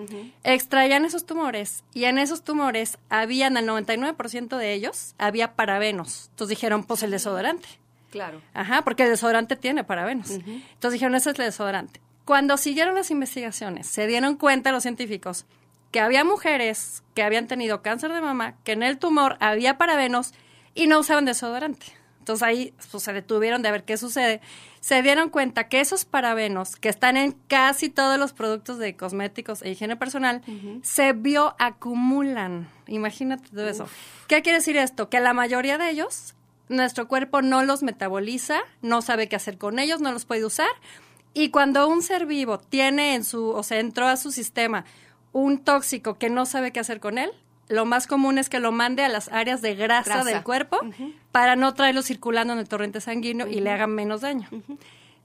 extraían 0.43 1.05
esos 1.05 1.25
tumores 1.25 1.83
y 1.93 2.03
en 2.03 2.19
esos 2.19 2.43
tumores 2.43 2.99
habían, 3.09 3.57
el 3.57 3.67
99% 3.67 4.57
de 4.57 4.73
ellos, 4.73 5.15
había 5.17 5.53
parabenos. 5.53 6.27
Entonces 6.31 6.49
dijeron, 6.57 6.83
pues 6.83 7.01
el 7.03 7.11
desodorante. 7.11 7.67
Claro. 8.11 8.41
Ajá, 8.53 8.83
porque 8.83 9.03
el 9.03 9.09
desodorante 9.09 9.55
tiene 9.55 9.83
parabenos. 9.83 10.29
Entonces 10.31 10.91
dijeron, 10.93 11.15
ese 11.15 11.31
es 11.31 11.39
el 11.39 11.45
desodorante. 11.45 11.99
Cuando 12.31 12.56
siguieron 12.56 12.95
las 12.95 13.12
investigaciones, 13.12 13.88
se 13.88 14.07
dieron 14.07 14.38
cuenta 14.38 14.72
los 14.72 14.83
científicos 14.83 15.44
que 15.92 16.00
había 16.00 16.24
mujeres 16.24 17.04
que 17.13 17.24
habían 17.24 17.45
tenido 17.45 17.81
cáncer 17.81 18.13
de 18.13 18.22
mama, 18.22 18.56
que 18.63 18.72
en 18.72 18.83
el 18.83 19.00
tumor 19.00 19.36
había 19.42 19.78
parabenos 19.78 20.33
y 20.74 20.88
no 20.88 21.00
usaban 21.00 21.25
desodorante. 21.25 21.88
Entonces 22.19 22.44
ahí 22.44 22.74
pues, 22.89 23.04
se 23.04 23.12
detuvieron 23.12 23.62
de 23.63 23.72
ver 23.72 23.83
qué 23.83 23.98
sucede. 23.98 24.39
Se 24.80 25.01
dieron 25.01 25.30
cuenta 25.30 25.68
que 25.68 25.81
esos 25.81 26.06
parabenos 26.06 26.78
que 26.78 26.88
están 26.88 27.18
en 27.18 27.33
casi 27.50 27.89
todos 27.89 28.18
los 28.18 28.31
productos 28.31 28.78
de 28.78 28.95
cosméticos 28.95 29.62
e 29.62 29.72
higiene 29.72 29.98
personal 29.98 30.42
se 30.83 31.12
bioacumulan. 31.12 32.69
Imagínate 32.88 33.50
todo 33.50 33.68
eso. 33.68 33.89
¿Qué 34.30 34.42
quiere 34.42 34.60
decir 34.60 34.78
esto? 34.78 35.10
Que 35.10 35.19
la 35.19 35.33
mayoría 35.33 35.78
de 35.78 35.89
ellos 35.89 36.33
nuestro 36.69 37.10
cuerpo 37.10 37.42
no 37.42 37.63
los 37.63 37.83
metaboliza, 37.83 38.62
no 38.81 39.01
sabe 39.01 39.28
qué 39.28 39.36
hacer 39.36 39.57
con 39.57 39.78
ellos, 39.80 40.00
no 40.00 40.13
los 40.13 40.24
puede 40.24 40.45
usar. 40.45 40.69
Y 41.33 41.50
cuando 41.50 41.88
un 41.88 42.01
ser 42.01 42.25
vivo 42.25 42.60
tiene 42.60 43.16
en 43.16 43.24
su, 43.24 43.50
o 43.50 43.63
sea, 43.63 43.80
entró 43.80 44.07
a 44.07 44.18
su 44.18 44.31
sistema 44.31 44.86
un 45.31 45.60
tóxico 45.60 46.18
que 46.18 46.30
no 46.30 46.45
sabe 46.45 46.72
qué 46.72 46.80
hacer 46.81 47.00
con 47.00 47.18
él, 47.18 47.31
lo 47.69 47.86
más 47.86 48.06
común 48.06 48.38
es 48.38 48.50
que 48.50 48.60
lo 48.60 48.74
mande 48.74 49.04
a 49.06 49.07
las 49.10 49.30
áreas 49.30 49.62
de 49.62 49.75
grasa, 49.75 50.16
Grasa. 50.16 50.30
del 50.30 50.44
cuerpo 50.44 50.80
para 51.31 51.56
no 51.56 51.74
traerlo 51.74 52.01
circulando 52.01 52.51
en 52.51 52.60
el 52.60 52.68
torrente 52.68 53.00
sanguíneo 53.00 53.48
y 53.48 53.62
le 53.62 53.69
hagan 53.71 53.92
menos 53.95 54.21
daño. 54.21 54.50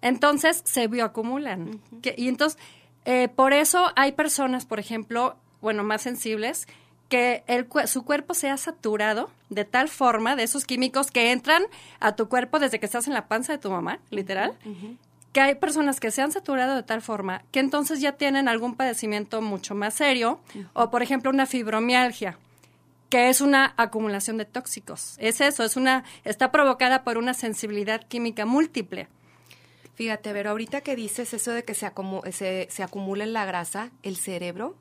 Entonces 0.03 0.63
se 0.65 0.87
bioacumulan. 0.87 1.81
Que- 2.03 2.15
y 2.17 2.29
entonces, 2.29 2.59
eh, 3.05 3.29
por 3.29 3.53
eso 3.53 3.91
hay 3.97 4.13
personas, 4.13 4.65
por 4.67 4.79
ejemplo, 4.79 5.37
bueno, 5.61 5.83
más 5.83 6.03
sensibles, 6.03 6.69
que 7.09 7.45
el, 7.47 7.67
su 7.87 8.05
cuerpo 8.05 8.35
sea 8.35 8.57
saturado 8.57 9.31
de 9.49 9.65
tal 9.65 9.89
forma 9.89 10.35
de 10.37 10.43
esos 10.43 10.65
químicos 10.65 11.11
que 11.11 11.31
entran 11.33 11.63
a 12.01 12.17
tu 12.17 12.29
cuerpo 12.29 12.59
desde 12.59 12.79
que 12.81 12.87
estás 12.87 13.07
en 13.07 13.15
la 13.15 13.29
panza 13.29 13.53
de 13.53 13.59
tu 13.59 13.71
mamá, 13.71 14.01
literal, 14.11 14.55
que 15.37 15.43
hay 15.43 15.55
personas 15.57 16.00
que 16.00 16.11
se 16.11 16.23
han 16.23 16.33
saturado 16.33 16.76
de 16.76 16.83
tal 16.83 17.02
forma 17.02 17.43
que 17.52 17.61
entonces 17.61 18.00
ya 18.00 18.12
tienen 18.12 18.49
algún 18.49 18.75
padecimiento 18.75 19.43
mucho 19.43 19.75
más 19.75 19.93
serio, 19.93 20.40
o 20.73 20.90
por 20.90 21.02
ejemplo 21.02 21.28
una 21.28 21.45
fibromialgia, 21.45 22.38
que 23.11 23.28
es 23.28 23.43
una 23.43 23.75
acumulación 23.76 24.38
de 24.38 24.47
tóxicos. 24.47 25.14
Es 25.19 25.43
eso, 25.43 25.62
es 25.62 25.76
una, 25.76 26.05
está 26.25 26.50
provocada 26.50 27.05
por 27.05 27.19
una 27.19 27.35
sensibilidad 27.35 28.02
química 28.09 28.47
múltiple. 28.47 29.09
Fíjate, 29.95 30.33
pero 30.33 30.52
ahorita 30.52 30.81
que 30.81 30.97
dices 30.97 31.35
eso 31.35 31.50
de 31.52 31.64
que 31.64 31.75
se, 31.75 31.87
acumu- 31.87 32.26
se, 32.33 32.66
se 32.71 32.83
acumula 32.83 33.23
en 33.25 33.35
la 33.35 33.45
grasa, 33.45 33.90
el 34.02 34.16
cerebro 34.16 34.75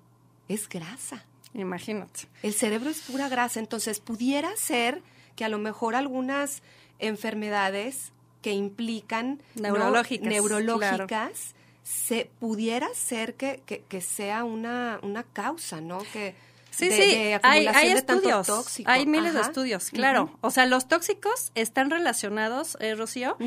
es 0.47 0.69
grasa. 0.69 1.25
Imagínate. 1.53 2.29
El 2.43 2.53
cerebro 2.53 2.89
es 2.89 3.01
pura 3.01 3.27
grasa, 3.27 3.59
entonces 3.59 3.99
pudiera 3.99 4.55
ser 4.55 5.01
que 5.35 5.43
a 5.43 5.49
lo 5.49 5.57
mejor 5.57 5.95
algunas 5.95 6.63
enfermedades 6.99 8.13
que 8.45 8.51
implican 8.53 9.41
¿no? 9.55 9.63
Neurológicas, 9.63 10.27
neurológicas, 10.27 11.55
se 11.83 12.29
pudiera 12.39 12.87
ser 12.93 13.33
que, 13.33 13.63
que, 13.65 13.81
que 13.89 14.01
sea 14.01 14.43
una, 14.43 14.99
una 15.01 15.23
causa, 15.23 15.81
¿no? 15.81 15.97
Que 16.13 16.35
Sí, 16.69 16.89
de- 16.89 16.95
sí, 16.95 17.01
de 17.15 17.39
hay, 17.41 17.65
acumulación 17.65 17.75
hay 17.75 17.93
de 17.95 18.01
tanto 18.03 18.13
estudios, 18.29 18.47
tóxico. 18.47 18.91
hay 18.91 19.05
miles 19.07 19.33
de 19.33 19.41
estudios, 19.41 19.89
claro. 19.89 20.37
O 20.41 20.51
sea, 20.51 20.65
los 20.65 20.87
tóxicos 20.89 21.51
están 21.55 21.89
relacionados, 21.89 22.77
eh, 22.81 22.93
Rocío, 22.95 23.37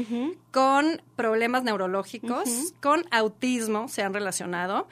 con 0.50 1.00
problemas 1.14 1.62
neurológicos, 1.62 2.48
con 2.80 3.04
autismo 3.12 3.86
se 3.88 4.02
han 4.02 4.14
relacionado. 4.14 4.88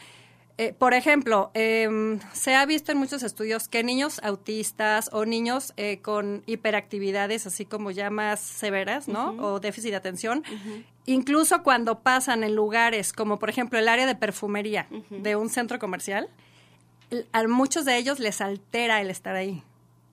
Eh, 0.59 0.73
por 0.73 0.95
ejemplo, 0.95 1.51
em, 1.53 2.19
se 2.33 2.55
ha 2.55 2.65
visto 2.65 2.91
en 2.91 2.97
muchos 2.97 3.23
estudios 3.23 3.69
que 3.69 3.85
niños 3.85 4.21
autistas 4.23 5.11
o 5.13 5.27
niños 5.27 5.75
eh, 5.77 5.99
con 6.01 6.43
hiperactividades, 6.47 7.47
así 7.47 7.67
como 7.67 7.91
ya 7.91 8.09
más 8.09 8.41
severas, 8.41 9.07
¿no? 9.07 9.33
O 9.33 9.61
déficit 9.61 9.91
de 9.91 9.97
atención, 9.97 10.45
incluso 11.05 11.63
cuando 11.63 12.01
pasan 12.01 12.43
en 12.43 12.55
lugares 12.55 13.13
como, 13.13 13.39
por 13.39 13.51
ejemplo, 13.51 13.79
el 13.79 13.87
área 13.87 14.07
de 14.07 14.15
perfumería 14.15 14.89
de 15.11 15.37
un 15.37 15.51
centro 15.51 15.79
comercial, 15.79 16.31
a 17.33 17.47
muchos 17.47 17.85
de 17.85 17.99
ellos 17.99 18.19
les 18.19 18.41
altera 18.41 19.03
el 19.03 19.11
estar 19.11 19.37
ahí. 19.37 19.63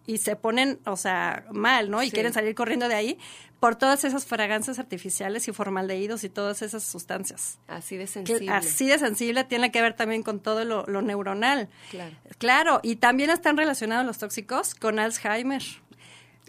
Y 0.05 0.17
se 0.17 0.35
ponen, 0.35 0.79
o 0.85 0.97
sea, 0.97 1.45
mal, 1.51 1.89
¿no? 1.89 2.03
Y 2.03 2.11
quieren 2.11 2.33
salir 2.33 2.55
corriendo 2.55 2.87
de 2.87 2.95
ahí 2.95 3.17
por 3.59 3.77
todas 3.77 4.03
esas 4.03 4.25
fragancias 4.25 4.77
artificiales 4.77 5.47
y 5.47 5.53
formaldehídos 5.53 6.25
y 6.25 6.29
todas 6.29 6.61
esas 6.61 6.83
sustancias. 6.83 7.59
Así 7.67 7.95
de 7.95 8.07
sensible. 8.07 8.51
así 8.51 8.87
de 8.87 8.99
sensible 8.99 9.45
tiene 9.45 9.71
que 9.71 9.81
ver 9.81 9.93
también 9.93 10.21
con 10.21 10.41
todo 10.41 10.65
lo, 10.65 11.01
neuronal. 11.01 11.69
Claro. 11.89 12.15
Claro, 12.37 12.79
y 12.83 12.97
también 12.97 13.29
están 13.29 13.55
relacionados 13.55 14.05
los 14.05 14.17
tóxicos 14.17 14.75
con 14.75 14.99
Alzheimer. 14.99 15.63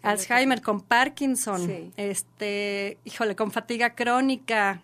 Alzheimer, 0.03 0.61
con 0.61 0.81
Parkinson, 0.81 1.93
este, 1.97 2.99
híjole, 3.05 3.37
con 3.37 3.53
fatiga 3.53 3.95
crónica. 3.95 4.83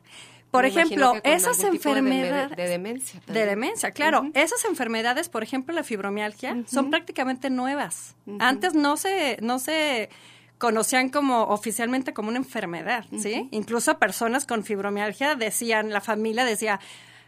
Por 0.51 0.65
ejemplo, 0.65 1.15
esas 1.23 1.63
enfermedades 1.63 2.57
de, 2.57 2.69
demencia. 2.69 3.23
De 3.27 3.47
demencia, 3.47 3.93
claro. 3.93 4.31
Esas 4.35 4.65
enfermedades, 4.65 5.29
por 5.29 5.43
ejemplo, 5.43 5.75
la 5.75 5.85
fibromialgia, 5.85 6.57
son 6.67 6.91
prácticamente 6.91 7.51
nuevas. 7.51 8.17
Antes 8.39 8.75
no 8.75 8.97
se, 8.97 9.39
no 9.41 9.59
se 9.59 10.11
conocían 10.59 11.09
como 11.09 11.45
oficialmente 11.45 12.13
como 12.13 12.29
una 12.29 12.39
enfermedad, 12.39 13.05
¿sí? 13.19 13.49
Incluso 13.51 13.99
personas 13.99 14.45
con 14.45 14.65
fibromialgia 14.65 15.35
decían, 15.35 15.91
la 15.91 16.01
familia 16.01 16.45
decía, 16.45 16.81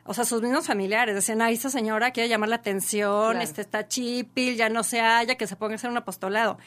o 0.04 0.14
sea, 0.14 0.24
sus 0.24 0.42
mismos 0.42 0.66
familiares 0.66 1.14
decían, 1.14 1.40
ay, 1.42 1.54
esa 1.54 1.70
señora 1.70 2.10
quiere 2.10 2.28
llamar 2.28 2.48
la 2.48 2.56
atención, 2.56 3.40
este 3.40 3.60
está 3.60 3.86
chipil, 3.86 4.56
ya 4.56 4.68
no 4.68 4.82
se 4.82 5.00
halla, 5.00 5.36
que 5.36 5.46
se 5.46 5.56
ponga 5.56 5.74
a 5.74 5.76
hacer 5.76 5.90
un 5.90 5.96
apostolado 5.96 6.58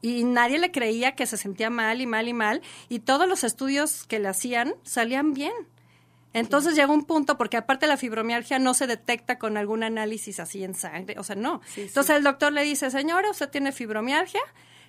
y 0.00 0.24
nadie 0.24 0.58
le 0.58 0.70
creía 0.70 1.12
que 1.12 1.24
se 1.24 1.38
sentía 1.38 1.70
mal 1.70 2.02
y 2.02 2.06
mal 2.06 2.28
y 2.28 2.34
mal 2.34 2.60
y 2.90 2.98
todos 2.98 3.26
los 3.26 3.42
estudios 3.42 4.04
que 4.04 4.18
le 4.18 4.28
hacían 4.28 4.74
salían 4.82 5.32
bien. 5.32 5.52
Entonces 6.34 6.74
llegó 6.74 6.92
un 6.92 7.04
punto, 7.04 7.38
porque 7.38 7.56
aparte 7.56 7.86
la 7.86 7.96
fibromialgia 7.96 8.58
no 8.58 8.74
se 8.74 8.86
detecta 8.86 9.38
con 9.38 9.56
algún 9.56 9.82
análisis 9.82 10.40
así 10.40 10.64
en 10.64 10.74
sangre, 10.74 11.18
o 11.18 11.22
sea, 11.22 11.36
no. 11.36 11.62
Entonces 11.76 12.16
el 12.16 12.24
doctor 12.24 12.52
le 12.52 12.64
dice, 12.64 12.90
señora, 12.90 13.30
usted 13.30 13.48
tiene 13.48 13.72
fibromialgia, 13.72 14.42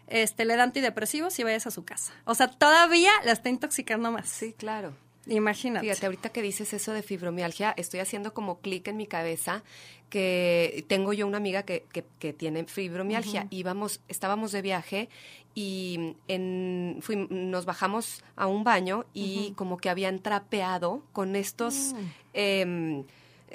este, 0.08 0.44
le 0.44 0.56
da 0.56 0.64
antidepresivos 0.64 1.38
y 1.40 1.44
vayas 1.44 1.68
a 1.68 1.72
su 1.72 1.86
casa. 1.86 2.14
O 2.26 2.36
sea, 2.36 2.48
todavía 2.48 3.12
la 3.24 3.32
está 3.32 3.50
intoxicando 3.50 4.12
más. 4.12 4.28
Sí, 4.28 4.54
claro. 4.58 4.94
Imagínate. 5.28 5.86
Fíjate, 5.86 6.06
ahorita 6.06 6.30
que 6.30 6.42
dices 6.42 6.74
eso 6.74 6.94
de 6.94 7.02
fibromialgia, 7.02 7.74
estoy 7.78 8.00
haciendo 8.00 8.34
como 8.34 8.60
clic 8.60 8.88
en 8.88 8.98
mi 8.98 9.08
cabeza 9.08 9.64
que 10.10 10.86
tengo 10.88 11.14
yo 11.14 11.26
una 11.26 11.38
amiga 11.38 11.64
que, 11.64 11.86
que, 11.92 12.34
tiene 12.34 12.64
fibromialgia 12.66 13.48
y 13.50 13.66
estábamos 14.08 14.52
de 14.52 14.62
viaje 14.62 15.10
y 15.56 16.18
en, 16.28 17.00
nos 17.30 17.66
bajamos 17.66 18.24
a 18.36 18.46
un 18.46 18.64
baño 18.66 19.06
y 19.14 19.54
como 19.56 19.78
que 19.78 19.90
habían 19.90 20.20
trapeado 20.20 21.02
con 21.14 21.36
estos... 21.36 21.94
Mm. 21.94 21.98
Em, 22.34 23.04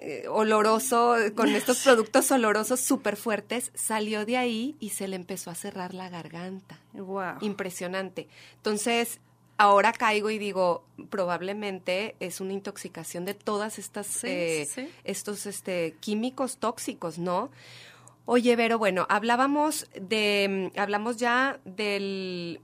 eh, 0.03 0.27
oloroso, 0.29 1.17
con 1.35 1.49
estos 1.51 1.81
productos 1.85 2.31
olorosos 2.31 2.81
súper 2.81 3.17
fuertes, 3.17 3.71
salió 3.75 4.25
de 4.25 4.39
ahí 4.39 4.77
y 4.81 4.91
se 4.91 5.09
le 5.09 5.17
empezó 5.17 5.51
a 5.51 5.55
cerrar 5.55 5.93
la 5.93 6.09
garganta. 6.09 6.79
Wow. 6.95 7.35
Impresionante. 7.43 8.27
Entonces, 8.57 9.21
ahora 9.59 9.93
caigo 9.93 10.31
y 10.31 10.39
digo, 10.39 10.85
probablemente 11.11 12.17
es 12.19 12.41
una 12.41 12.55
intoxicación 12.55 13.27
de 13.27 13.35
todas 13.35 13.79
estas, 13.79 14.25
eh, 14.25 14.67
estos 15.05 15.45
este, 15.45 15.97
químicos 16.01 16.57
tóxicos, 16.57 17.19
¿no? 17.19 17.51
Oye, 18.33 18.55
Vero, 18.55 18.79
bueno, 18.79 19.07
hablábamos 19.09 19.89
de, 20.01 20.71
hablamos 20.77 21.17
ya 21.17 21.59
del, 21.65 22.61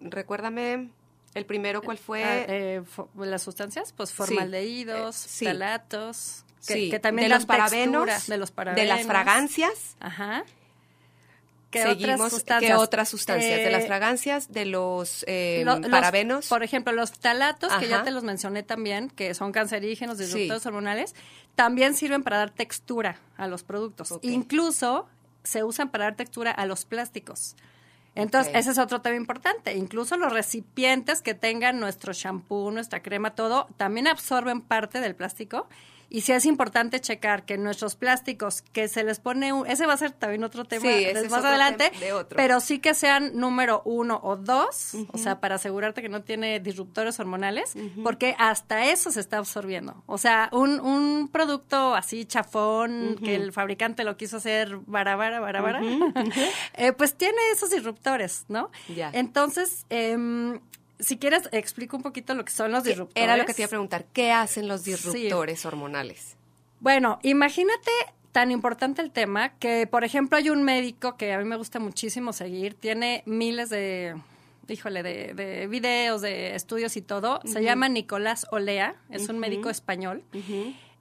recuérdame, 0.00 0.90
el 1.34 1.46
primero, 1.46 1.82
¿cuál 1.82 1.98
fue? 1.98 2.24
Ah, 2.24 2.44
eh, 2.48 2.82
las 3.14 3.42
sustancias, 3.42 3.92
pues 3.96 4.12
formaldehídos, 4.12 5.40
eh, 5.40 5.44
talatos, 5.44 6.44
que, 6.66 6.98
también 6.98 7.28
de 7.28 7.36
los 7.36 7.46
parabenos, 7.46 8.26
de 8.26 8.38
los 8.38 8.50
parabenos, 8.50 8.82
de 8.82 8.88
las 8.88 9.06
fragancias. 9.06 9.96
Ajá. 10.00 10.42
¿Qué 11.76 12.14
otras 12.14 12.30
sustancias? 12.30 12.70
¿Qué 12.70 12.74
otras 12.74 13.08
sustancias? 13.08 13.56
de 13.58 13.70
las 13.70 13.84
eh, 13.84 13.86
fragancias, 13.86 14.52
de 14.52 14.66
los 14.66 15.24
eh, 15.26 15.64
parabenos. 15.90 16.48
por 16.48 16.62
ejemplo, 16.62 16.92
los 16.92 17.12
talatos, 17.12 17.72
que 17.74 17.88
ya 17.88 18.02
te 18.02 18.10
los 18.10 18.24
mencioné 18.24 18.62
también, 18.62 19.10
que 19.10 19.34
son 19.34 19.52
cancerígenos, 19.52 20.18
disruptores 20.18 20.64
hormonales, 20.66 21.14
también 21.54 21.94
sirven 21.94 22.22
para 22.22 22.38
dar 22.38 22.50
textura 22.50 23.18
a 23.36 23.46
los 23.46 23.62
productos. 23.62 24.14
Incluso 24.22 25.06
se 25.42 25.62
usan 25.64 25.90
para 25.90 26.04
dar 26.04 26.16
textura 26.16 26.50
a 26.50 26.66
los 26.66 26.84
plásticos. 26.84 27.56
Entonces, 28.16 28.52
ese 28.56 28.70
es 28.70 28.78
otro 28.78 29.02
tema 29.02 29.16
importante. 29.16 29.74
Incluso 29.74 30.16
los 30.16 30.32
recipientes 30.32 31.20
que 31.20 31.34
tengan 31.34 31.78
nuestro 31.78 32.14
shampoo, 32.14 32.70
nuestra 32.70 33.02
crema, 33.02 33.34
todo, 33.34 33.68
también 33.76 34.06
absorben 34.06 34.62
parte 34.62 35.00
del 35.00 35.14
plástico 35.14 35.68
y 36.08 36.20
sí 36.22 36.32
es 36.32 36.46
importante 36.46 37.00
checar 37.00 37.44
que 37.44 37.58
nuestros 37.58 37.96
plásticos 37.96 38.62
que 38.62 38.88
se 38.88 39.04
les 39.04 39.18
pone, 39.18 39.52
un, 39.52 39.66
ese 39.66 39.86
va 39.86 39.94
a 39.94 39.96
ser 39.96 40.12
también 40.12 40.44
otro 40.44 40.64
tema 40.64 40.88
más 41.30 41.44
adelante, 41.44 41.90
pero 42.34 42.60
sí 42.60 42.78
que 42.78 42.94
sean 42.94 43.32
número 43.34 43.82
uno 43.84 44.20
o 44.22 44.36
dos, 44.36 44.92
o 45.12 45.18
sea, 45.18 45.40
para 45.40 45.56
asegurarte 45.56 46.02
que 46.02 46.08
no 46.08 46.22
tiene 46.22 46.60
disruptores 46.60 47.18
hormonales, 47.18 47.74
porque 48.02 48.34
hasta 48.38 48.86
eso 48.86 49.10
se 49.10 49.20
está 49.20 49.38
absorbiendo. 49.38 50.02
O 50.06 50.18
sea, 50.18 50.48
un, 50.52 50.80
un 50.80 51.28
producto 51.28 51.94
así 51.94 52.24
chafón, 52.24 53.16
que 53.22 53.34
el 53.34 53.52
fabricante 53.52 54.04
lo 54.04 54.16
quiso 54.16 54.36
hacer 54.38 54.78
barabara, 54.86 55.40
barabara, 55.40 55.80
eh, 56.74 56.92
pues 56.92 57.14
tiene 57.16 57.38
esos 57.52 57.70
disruptores, 57.70 58.44
¿no? 58.48 58.70
Entonces, 59.12 59.86
eh, 59.90 60.58
si 60.98 61.18
quieres, 61.18 61.48
explico 61.52 61.96
un 61.96 62.02
poquito 62.02 62.34
lo 62.34 62.44
que 62.44 62.52
son 62.52 62.72
los 62.72 62.84
disruptores. 62.84 63.22
Era 63.22 63.36
lo 63.36 63.44
que 63.44 63.54
te 63.54 63.62
iba 63.62 63.66
a 63.66 63.70
preguntar. 63.70 64.04
¿Qué 64.12 64.32
hacen 64.32 64.68
los 64.68 64.84
disruptores 64.84 65.64
hormonales? 65.66 66.36
Bueno, 66.80 67.18
imagínate 67.22 67.90
tan 68.32 68.50
importante 68.50 69.00
el 69.00 69.10
tema 69.10 69.50
que, 69.58 69.86
por 69.86 70.04
ejemplo, 70.04 70.36
hay 70.36 70.50
un 70.50 70.62
médico 70.62 71.16
que 71.16 71.32
a 71.32 71.38
mí 71.38 71.44
me 71.44 71.56
gusta 71.56 71.78
muchísimo 71.78 72.32
seguir, 72.32 72.74
tiene 72.74 73.22
miles 73.24 73.70
de, 73.70 74.14
híjole, 74.68 75.02
de, 75.02 75.66
videos, 75.68 76.20
de 76.20 76.54
estudios 76.54 76.96
y 76.96 77.02
todo. 77.02 77.40
Se 77.44 77.62
llama 77.62 77.88
Nicolás 77.88 78.46
Olea, 78.50 78.94
es 79.10 79.28
un 79.28 79.38
médico 79.38 79.70
español. 79.70 80.22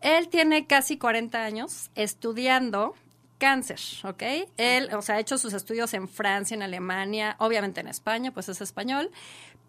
Él 0.01 0.29
tiene 0.29 0.67
casi 0.67 0.97
40 0.97 1.43
años 1.43 1.89
estudiando 1.95 2.95
cáncer, 3.37 3.79
¿ok? 4.03 4.23
Él, 4.57 4.89
o 4.93 5.01
sea, 5.01 5.15
ha 5.15 5.19
hecho 5.19 5.37
sus 5.37 5.53
estudios 5.53 5.93
en 5.93 6.07
Francia, 6.07 6.55
en 6.55 6.63
Alemania, 6.63 7.35
obviamente 7.39 7.81
en 7.81 7.87
España, 7.87 8.31
pues 8.31 8.49
es 8.49 8.61
español, 8.61 9.11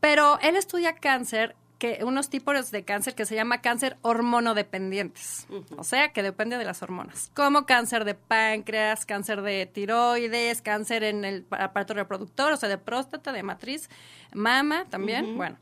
pero 0.01 0.39
él 0.41 0.57
estudia 0.57 0.95
cáncer 0.97 1.57
que 1.79 1.99
unos 2.05 2.31
tipos 2.31 2.71
de 2.71 2.85
cáncer 2.85 3.15
que 3.15 3.27
se 3.27 3.35
llama 3.35 3.61
cáncer 3.61 3.99
hormonodependientes, 4.03 5.47
o 5.77 5.85
sea, 5.85 6.13
que 6.13 6.23
depende 6.23 6.57
de 6.57 6.65
las 6.65 6.83
hormonas, 6.83 7.31
como 7.35 7.67
cáncer 7.67 8.05
de 8.05 8.15
páncreas, 8.15 9.05
cáncer 9.05 9.43
de 9.43 9.67
tiroides, 9.67 10.63
cáncer 10.63 11.05
en 11.05 11.25
el 11.25 11.47
aparato 11.51 11.95
reproductor, 11.95 12.53
o 12.53 12.57
sea, 12.57 12.69
de 12.69 12.79
próstata, 12.79 13.33
de 13.33 13.43
matriz, 13.43 13.91
mama 14.33 14.87
también, 14.89 15.37
bueno. 15.37 15.59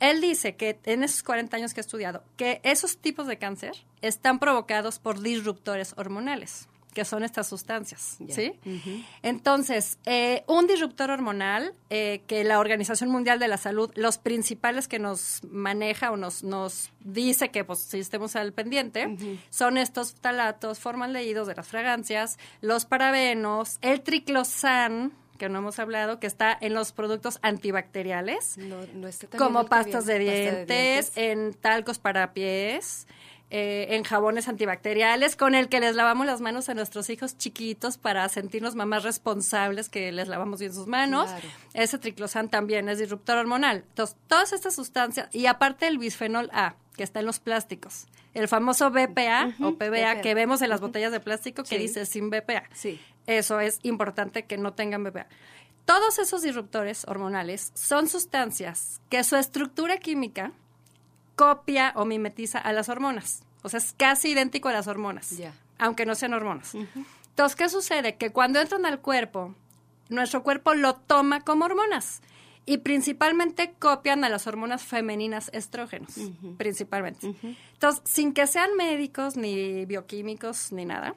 Él 0.00 0.20
dice 0.20 0.56
que 0.56 0.80
en 0.86 1.04
esos 1.04 1.22
40 1.22 1.56
años 1.56 1.72
que 1.72 1.80
ha 1.80 1.82
estudiado, 1.82 2.24
que 2.36 2.60
esos 2.64 2.98
tipos 2.98 3.28
de 3.28 3.38
cáncer 3.38 3.86
están 4.02 4.40
provocados 4.40 4.98
por 4.98 5.20
disruptores 5.20 5.94
hormonales 5.96 6.68
que 6.94 7.04
son 7.04 7.24
estas 7.24 7.48
sustancias, 7.48 8.18
¿sí? 8.28 8.54
Entonces, 9.22 9.98
eh, 10.06 10.44
un 10.46 10.66
disruptor 10.66 11.10
hormonal 11.10 11.74
eh, 11.90 12.22
que 12.26 12.44
la 12.44 12.60
Organización 12.60 13.10
Mundial 13.10 13.38
de 13.38 13.48
la 13.48 13.58
Salud, 13.58 13.90
los 13.96 14.18
principales 14.18 14.88
que 14.88 14.98
nos 14.98 15.42
maneja 15.50 16.12
o 16.12 16.16
nos, 16.16 16.42
nos 16.44 16.90
dice 17.00 17.50
que 17.50 17.64
pues 17.64 17.80
si 17.80 17.98
estemos 17.98 18.36
al 18.36 18.52
pendiente, 18.52 19.16
son 19.50 19.76
estos 19.76 20.14
talatos 20.14 20.78
formaldehídos 20.78 21.48
de 21.48 21.54
las 21.56 21.66
fragancias, 21.66 22.38
los 22.60 22.84
parabenos, 22.84 23.78
el 23.82 24.00
triclosan, 24.00 25.12
que 25.38 25.48
no 25.48 25.58
hemos 25.58 25.78
hablado, 25.78 26.20
que 26.20 26.26
está 26.26 26.56
en 26.60 26.74
los 26.74 26.92
productos 26.92 27.38
antibacteriales, 27.42 28.56
como 29.36 29.66
pastas 29.66 30.06
de, 30.06 30.18
dientes, 30.20 31.12
en 31.16 31.54
talcos 31.54 31.98
para 31.98 32.32
pies, 32.32 33.06
eh, 33.56 33.94
en 33.94 34.02
jabones 34.02 34.48
antibacteriales 34.48 35.36
con 35.36 35.54
el 35.54 35.68
que 35.68 35.78
les 35.78 35.94
lavamos 35.94 36.26
las 36.26 36.40
manos 36.40 36.68
a 36.68 36.74
nuestros 36.74 37.08
hijos 37.08 37.38
chiquitos 37.38 37.98
para 37.98 38.28
sentirnos 38.28 38.74
mamás 38.74 39.04
responsables 39.04 39.88
que 39.88 40.10
les 40.10 40.26
lavamos 40.26 40.58
bien 40.58 40.74
sus 40.74 40.88
manos. 40.88 41.30
Ese 41.72 41.98
triclosan 41.98 42.48
también 42.48 42.88
es 42.88 42.98
disruptor 42.98 43.38
hormonal. 43.38 43.84
Entonces, 43.88 44.16
todas 44.26 44.52
estas 44.52 44.74
sustancias, 44.74 45.28
y 45.30 45.46
aparte 45.46 45.86
el 45.86 45.98
bisfenol 45.98 46.50
A, 46.52 46.74
que 46.96 47.04
está 47.04 47.20
en 47.20 47.26
los 47.26 47.38
plásticos, 47.38 48.06
el 48.32 48.48
famoso 48.48 48.90
BPA 48.90 49.54
o 49.60 49.76
PBA 49.76 50.20
que 50.20 50.34
vemos 50.34 50.60
en 50.60 50.68
las 50.68 50.80
botellas 50.80 51.12
de 51.12 51.20
plástico 51.20 51.62
que 51.62 51.78
dice 51.78 52.06
sin 52.06 52.30
BPA. 52.30 52.64
Sí. 52.72 53.00
Eso 53.28 53.60
es 53.60 53.78
importante 53.84 54.46
que 54.46 54.58
no 54.58 54.72
tengan 54.72 55.04
BPA. 55.04 55.28
Todos 55.84 56.18
esos 56.18 56.42
disruptores 56.42 57.04
hormonales 57.06 57.70
son 57.74 58.08
sustancias 58.08 59.00
que 59.10 59.22
su 59.22 59.36
estructura 59.36 59.98
química 59.98 60.50
copia 61.36 61.92
o 61.96 62.04
mimetiza 62.04 62.58
a 62.58 62.72
las 62.72 62.88
hormonas. 62.88 63.42
O 63.62 63.68
sea, 63.68 63.78
es 63.78 63.94
casi 63.96 64.30
idéntico 64.30 64.68
a 64.68 64.72
las 64.72 64.86
hormonas, 64.86 65.34
aunque 65.78 66.06
no 66.06 66.14
sean 66.14 66.34
hormonas. 66.34 66.74
Entonces, 66.74 67.56
¿qué 67.56 67.68
sucede? 67.68 68.16
Que 68.16 68.30
cuando 68.30 68.60
entran 68.60 68.86
al 68.86 69.00
cuerpo, 69.00 69.54
nuestro 70.08 70.42
cuerpo 70.42 70.74
lo 70.74 70.94
toma 70.94 71.40
como 71.40 71.64
hormonas 71.64 72.20
y 72.66 72.78
principalmente 72.78 73.74
copian 73.78 74.24
a 74.24 74.28
las 74.28 74.46
hormonas 74.46 74.82
femeninas 74.82 75.50
estrógenos, 75.52 76.14
principalmente. 76.56 77.34
Entonces, 77.72 78.02
sin 78.04 78.32
que 78.32 78.46
sean 78.46 78.76
médicos, 78.76 79.36
ni 79.36 79.84
bioquímicos, 79.84 80.72
ni 80.72 80.84
nada, 80.84 81.14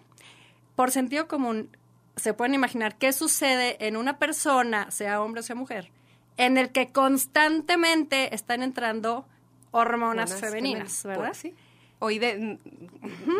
por 0.75 0.91
sentido 0.91 1.27
común, 1.27 1.69
se 2.15 2.33
pueden 2.33 2.53
imaginar 2.53 2.97
qué 2.97 3.13
sucede 3.13 3.88
en 3.88 3.95
una 3.95 4.17
persona, 4.17 4.91
sea 4.91 5.21
hombre 5.21 5.41
o 5.41 5.43
sea 5.43 5.55
mujer, 5.55 5.91
en 6.38 6.57
el 6.57 6.71
que 6.71 6.91
constantemente 6.91 8.33
están 8.33 8.62
entrando 8.62 9.25
hormonas, 9.71 10.33
femeninas, 10.39 11.03
¿verdad? 11.03 11.33
Sí. 11.33 11.53
O 12.00 12.09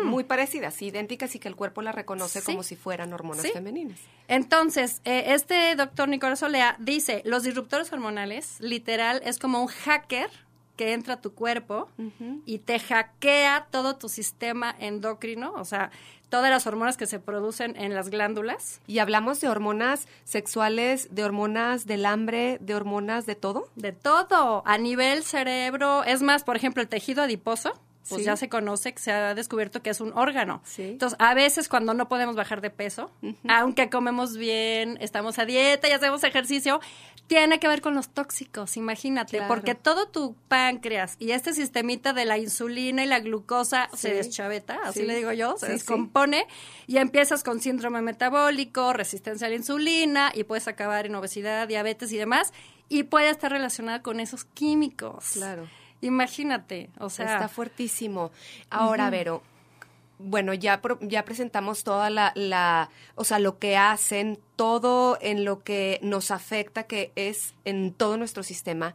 muy 0.04 0.24
parecidas, 0.24 0.82
idénticas 0.82 1.34
y 1.36 1.38
que 1.38 1.46
el 1.46 1.54
cuerpo 1.54 1.80
las 1.80 1.94
reconoce 1.94 2.42
como 2.42 2.64
si 2.64 2.74
fueran 2.74 3.12
hormonas 3.12 3.46
femeninas. 3.52 4.00
Entonces, 4.26 5.00
eh, 5.04 5.26
este 5.28 5.76
doctor 5.76 6.08
Nicolás 6.08 6.42
Olea 6.42 6.74
dice, 6.80 7.22
los 7.24 7.44
disruptores 7.44 7.92
hormonales, 7.92 8.56
literal, 8.60 9.22
es 9.24 9.38
como 9.38 9.62
un 9.62 9.68
hacker 9.68 10.28
que 10.78 10.92
entra 10.92 11.14
a 11.14 11.20
tu 11.20 11.34
cuerpo 11.34 11.88
y 12.46 12.58
te 12.60 12.78
hackea 12.78 13.66
todo 13.70 13.96
tu 13.96 14.08
sistema 14.08 14.72
endocrino, 14.78 15.52
o 15.54 15.64
sea, 15.64 15.90
todas 16.28 16.50
las 16.50 16.68
hormonas 16.68 16.96
que 16.96 17.06
se 17.06 17.18
producen 17.18 17.74
en 17.76 17.94
las 17.94 18.10
glándulas. 18.10 18.80
Y 18.86 19.00
hablamos 19.00 19.40
de 19.40 19.48
hormonas 19.48 20.06
sexuales, 20.22 21.08
de 21.10 21.24
hormonas 21.24 21.84
del 21.86 22.06
hambre, 22.06 22.58
de 22.60 22.76
hormonas 22.76 23.26
de 23.26 23.34
todo. 23.34 23.68
De 23.74 23.90
todo, 23.90 24.62
a 24.64 24.78
nivel 24.78 25.24
cerebro. 25.24 26.04
Es 26.04 26.22
más, 26.22 26.44
por 26.44 26.54
ejemplo, 26.54 26.80
el 26.80 26.88
tejido 26.88 27.24
adiposo 27.24 27.74
pues 28.08 28.24
ya 28.24 28.36
se 28.36 28.48
conoce, 28.48 28.92
que 28.92 29.00
se 29.00 29.12
ha 29.12 29.34
descubierto 29.34 29.82
que 29.82 29.90
es 29.90 30.00
un 30.00 30.12
órgano. 30.14 30.62
Entonces, 30.76 31.16
a 31.20 31.34
veces 31.34 31.68
cuando 31.68 31.94
no 31.94 32.08
podemos 32.08 32.36
bajar 32.36 32.60
de 32.60 32.70
peso, 32.70 33.10
aunque 33.48 33.90
comemos 33.90 34.36
bien, 34.36 34.98
estamos 35.00 35.38
a 35.38 35.44
dieta 35.44 35.88
y 35.88 35.92
hacemos 35.92 36.24
ejercicio, 36.24 36.80
tiene 37.26 37.60
que 37.60 37.68
ver 37.68 37.82
con 37.82 37.94
los 37.94 38.08
tóxicos, 38.08 38.76
imagínate, 38.76 39.42
porque 39.46 39.74
todo 39.74 40.08
tu 40.08 40.34
páncreas 40.48 41.16
y 41.18 41.32
este 41.32 41.52
sistemita 41.52 42.14
de 42.14 42.24
la 42.24 42.38
insulina 42.38 43.04
y 43.04 43.06
la 43.06 43.20
glucosa 43.20 43.90
se 43.94 44.14
deschaveta, 44.14 44.80
así 44.84 45.02
le 45.02 45.14
digo 45.16 45.32
yo, 45.32 45.56
se 45.58 45.68
descompone 45.68 46.46
y 46.86 46.96
empiezas 46.96 47.44
con 47.44 47.60
síndrome 47.60 48.00
metabólico, 48.00 48.94
resistencia 48.94 49.46
a 49.46 49.50
la 49.50 49.56
insulina 49.56 50.32
y 50.34 50.44
puedes 50.44 50.68
acabar 50.68 51.04
en 51.04 51.14
obesidad, 51.14 51.68
diabetes 51.68 52.12
y 52.12 52.16
demás 52.16 52.52
y 52.88 53.02
puede 53.04 53.30
estar 53.30 53.52
relacionada 53.52 54.02
con 54.02 54.20
esos 54.20 54.44
químicos. 54.44 55.32
Claro. 55.34 55.68
Imagínate, 56.00 56.90
o 56.98 57.10
sea. 57.10 57.34
Está 57.34 57.48
fuertísimo. 57.48 58.30
Ahora, 58.70 59.10
Vero, 59.10 59.42
bueno, 60.18 60.52
ya, 60.54 60.80
ya 61.00 61.24
presentamos 61.24 61.84
toda 61.84 62.10
la, 62.10 62.32
la, 62.34 62.90
o 63.14 63.24
sea, 63.24 63.38
lo 63.38 63.58
que 63.58 63.76
hacen, 63.76 64.38
todo 64.56 65.18
en 65.20 65.44
lo 65.44 65.62
que 65.62 66.00
nos 66.02 66.30
afecta, 66.30 66.84
que 66.84 67.12
es 67.14 67.54
en 67.64 67.92
todo 67.92 68.16
nuestro 68.16 68.42
sistema. 68.42 68.94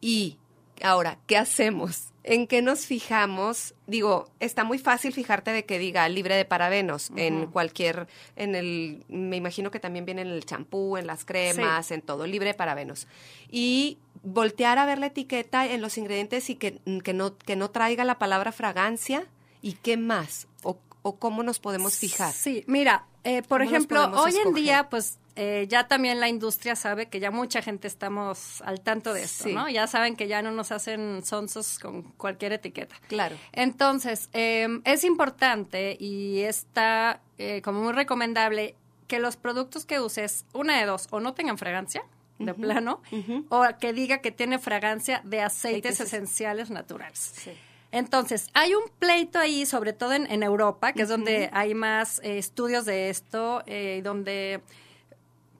Y 0.00 0.38
ahora, 0.82 1.18
¿qué 1.26 1.36
hacemos? 1.36 2.08
¿En 2.22 2.46
qué 2.46 2.62
nos 2.62 2.86
fijamos? 2.86 3.74
Digo, 3.86 4.30
está 4.40 4.64
muy 4.64 4.78
fácil 4.78 5.12
fijarte 5.12 5.50
de 5.50 5.66
que 5.66 5.78
diga 5.78 6.08
libre 6.08 6.36
de 6.36 6.46
parabenos 6.46 7.12
en 7.16 7.46
cualquier, 7.48 8.06
en 8.34 8.54
el, 8.54 9.04
me 9.08 9.36
imagino 9.36 9.70
que 9.70 9.78
también 9.78 10.06
viene 10.06 10.22
en 10.22 10.28
el 10.28 10.46
champú, 10.46 10.96
en 10.96 11.06
las 11.06 11.26
cremas, 11.26 11.90
en 11.90 12.00
todo, 12.00 12.26
libre 12.26 12.48
de 12.48 12.54
parabenos. 12.54 13.06
Y 13.50 13.98
voltear 14.24 14.78
a 14.78 14.86
ver 14.86 14.98
la 14.98 15.06
etiqueta 15.06 15.66
en 15.66 15.80
los 15.80 15.98
ingredientes 15.98 16.50
y 16.50 16.56
que, 16.56 16.80
que, 17.04 17.12
no, 17.12 17.36
que 17.38 17.56
no 17.56 17.70
traiga 17.70 18.04
la 18.04 18.18
palabra 18.18 18.52
fragancia 18.52 19.26
y 19.62 19.74
qué 19.74 19.96
más 19.96 20.48
o, 20.62 20.78
o 21.02 21.16
cómo 21.16 21.42
nos 21.42 21.60
podemos 21.60 21.96
fijar. 21.96 22.32
Sí, 22.32 22.64
mira, 22.66 23.06
eh, 23.24 23.42
por 23.42 23.62
ejemplo, 23.62 24.10
hoy 24.20 24.34
en 24.36 24.54
día, 24.54 24.88
pues 24.90 25.18
eh, 25.36 25.66
ya 25.68 25.88
también 25.88 26.20
la 26.20 26.28
industria 26.28 26.76
sabe 26.76 27.08
que 27.08 27.20
ya 27.20 27.30
mucha 27.30 27.62
gente 27.62 27.88
estamos 27.88 28.60
al 28.62 28.80
tanto 28.80 29.14
de 29.14 29.22
esto, 29.22 29.48
¿no? 29.48 29.68
Ya 29.68 29.86
saben 29.86 30.16
que 30.16 30.28
ya 30.28 30.42
no 30.42 30.50
nos 30.50 30.72
hacen 30.72 31.24
sonsos 31.24 31.78
con 31.78 32.02
cualquier 32.02 32.52
etiqueta. 32.52 32.94
Claro. 33.08 33.36
Entonces, 33.52 34.28
eh, 34.32 34.68
es 34.84 35.04
importante 35.04 35.96
y 35.98 36.40
está 36.40 37.20
como 37.62 37.82
muy 37.82 37.92
recomendable 37.92 38.76
que 39.08 39.18
los 39.18 39.36
productos 39.36 39.84
que 39.84 40.00
uses, 40.00 40.46
una 40.52 40.78
de 40.78 40.86
dos, 40.86 41.08
o 41.10 41.20
no 41.20 41.34
tengan 41.34 41.58
fragancia, 41.58 42.04
de 42.38 42.54
plano, 42.54 43.00
o 43.48 43.64
que 43.78 43.92
diga 43.92 44.18
que 44.18 44.30
tiene 44.30 44.58
fragancia 44.58 45.20
de 45.24 45.40
aceites, 45.40 46.00
esenciales 46.00 46.70
naturales. 46.70 47.48
Entonces, 47.94 48.48
hay 48.54 48.74
un 48.74 48.82
pleito 48.98 49.38
ahí, 49.38 49.66
sobre 49.66 49.92
todo 49.92 50.14
en, 50.14 50.42
Europa, 50.42 50.92
que 50.92 51.02
es 51.02 51.08
donde 51.08 51.48
hay 51.52 51.74
más 51.74 52.18
eh, 52.24 52.38
estudios 52.38 52.84
de 52.86 53.08
esto, 53.08 53.62
eh, 53.66 54.00
donde, 54.02 54.62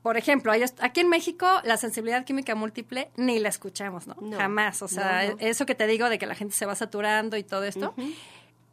por 0.02 0.16
ejemplo, 0.16 0.50
aquí 0.80 1.00
en 1.00 1.08
México 1.08 1.46
la 1.62 1.76
sensibilidad 1.76 2.24
química 2.24 2.56
múltiple 2.56 3.08
ni 3.16 3.38
la 3.38 3.50
escuchamos, 3.50 4.08
¿no? 4.08 4.16
Jamás. 4.36 4.82
O 4.82 4.88
sea, 4.88 5.22
eso 5.38 5.64
que 5.64 5.76
te 5.76 5.86
digo 5.86 6.08
de 6.08 6.18
que 6.18 6.26
la 6.26 6.34
gente 6.34 6.56
se 6.56 6.66
va 6.66 6.74
saturando 6.74 7.36
y 7.36 7.44
todo 7.44 7.62
esto. 7.62 7.94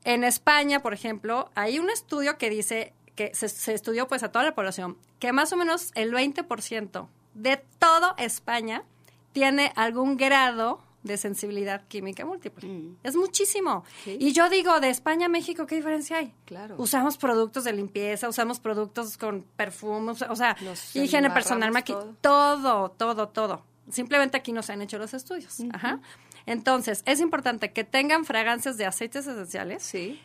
En 0.05 0.23
España, 0.23 0.79
por 0.79 0.95
ejemplo, 0.95 1.51
hay 1.53 1.77
un 1.77 1.91
estudio 1.91 2.39
que 2.39 2.49
dice 2.49 2.93
que 3.13 3.35
se, 3.35 3.47
se 3.47 3.75
estudió 3.75 4.07
pues 4.07 4.23
a 4.23 4.31
toda 4.31 4.43
la 4.43 4.55
población, 4.55 4.97
que 5.19 5.33
más 5.33 5.53
o 5.53 5.57
menos 5.57 5.91
el 5.93 6.11
20% 6.11 7.07
de 7.33 7.57
todo 7.79 8.15
España 8.17 8.83
tiene 9.31 9.71
algún 9.75 10.17
grado 10.17 10.81
de 11.03 11.17
sensibilidad 11.17 11.87
química 11.87 12.25
múltiple. 12.25 12.67
Mm. 12.67 12.97
Es 13.03 13.15
muchísimo. 13.15 13.83
Y 14.05 14.33
yo 14.33 14.49
digo, 14.49 14.79
de 14.79 14.89
España 14.89 15.25
a 15.25 15.29
México, 15.29 15.65
¿qué 15.65 15.75
diferencia 15.75 16.17
hay? 16.17 16.33
Claro. 16.45 16.75
Usamos 16.77 17.17
productos 17.17 17.63
de 17.63 17.73
limpieza, 17.73 18.29
usamos 18.29 18.59
productos 18.59 19.17
con 19.17 19.43
perfumes, 19.55 20.21
o 20.21 20.35
sea, 20.35 20.55
higiene 20.93 21.31
personal, 21.31 21.71
todo. 21.83 22.15
todo, 22.21 22.91
todo, 22.91 23.29
todo. 23.29 23.63
Simplemente 23.89 24.37
aquí 24.37 24.51
no 24.51 24.61
se 24.61 24.73
han 24.73 24.81
hecho 24.81 24.99
los 24.99 25.13
estudios. 25.13 25.57
Ajá. 25.73 25.99
Entonces, 26.45 27.03
es 27.05 27.19
importante 27.19 27.71
que 27.71 27.83
tengan 27.83 28.25
fragancias 28.25 28.77
de 28.77 28.85
aceites 28.85 29.25
esenciales. 29.25 29.83
Sí. 29.83 30.19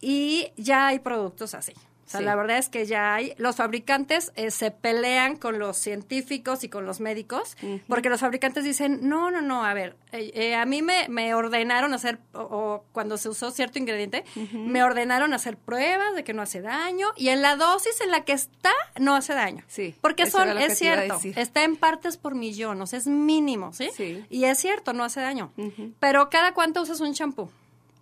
Y 0.00 0.52
ya 0.56 0.88
hay 0.88 0.98
productos 0.98 1.54
así. 1.54 1.74
O 2.06 2.10
sea, 2.10 2.20
la 2.20 2.36
verdad 2.36 2.58
es 2.58 2.68
que 2.68 2.86
ya 2.86 3.14
hay, 3.14 3.34
los 3.38 3.56
fabricantes 3.56 4.32
eh, 4.36 4.50
se 4.50 4.70
pelean 4.70 5.36
con 5.36 5.58
los 5.58 5.76
científicos 5.76 6.64
y 6.64 6.68
con 6.68 6.84
los 6.86 7.00
médicos, 7.00 7.56
porque 7.88 8.10
los 8.10 8.20
fabricantes 8.20 8.64
dicen, 8.64 9.00
no, 9.08 9.30
no, 9.30 9.40
no, 9.40 9.64
a 9.64 9.74
ver, 9.74 9.96
eh, 10.12 10.30
eh, 10.34 10.54
a 10.54 10.66
mí 10.66 10.82
me, 10.82 11.08
me 11.08 11.34
ordenaron 11.34 11.94
hacer, 11.94 12.18
o, 12.32 12.84
cuando 12.92 13.16
se 13.16 13.28
usó 13.28 13.50
cierto 13.50 13.78
ingrediente, 13.78 14.24
me 14.52 14.82
ordenaron 14.82 15.32
hacer 15.32 15.56
pruebas 15.56 16.14
de 16.14 16.24
que 16.24 16.34
no 16.34 16.42
hace 16.42 16.60
daño, 16.60 17.08
y 17.16 17.28
en 17.28 17.42
la 17.42 17.56
dosis 17.56 18.00
en 18.00 18.10
la 18.10 18.24
que 18.24 18.32
está, 18.32 18.72
no 18.98 19.14
hace 19.14 19.34
daño. 19.34 19.64
Sí. 19.66 19.94
Porque 20.00 20.30
son, 20.30 20.58
es 20.58 20.78
cierto, 20.78 21.18
está 21.36 21.64
en 21.64 21.76
partes 21.76 22.16
por 22.16 22.34
millón, 22.34 22.80
o 22.82 22.86
sea, 22.86 22.98
es 22.98 23.06
mínimo, 23.06 23.72
¿sí? 23.72 23.90
Sí. 23.96 24.24
Y 24.28 24.44
es 24.44 24.58
cierto, 24.58 24.92
no 24.92 25.04
hace 25.04 25.20
daño. 25.20 25.52
Pero 26.00 26.28
¿cada 26.30 26.52
cuánto 26.54 26.82
usas 26.82 27.00
un 27.00 27.14
champú? 27.14 27.50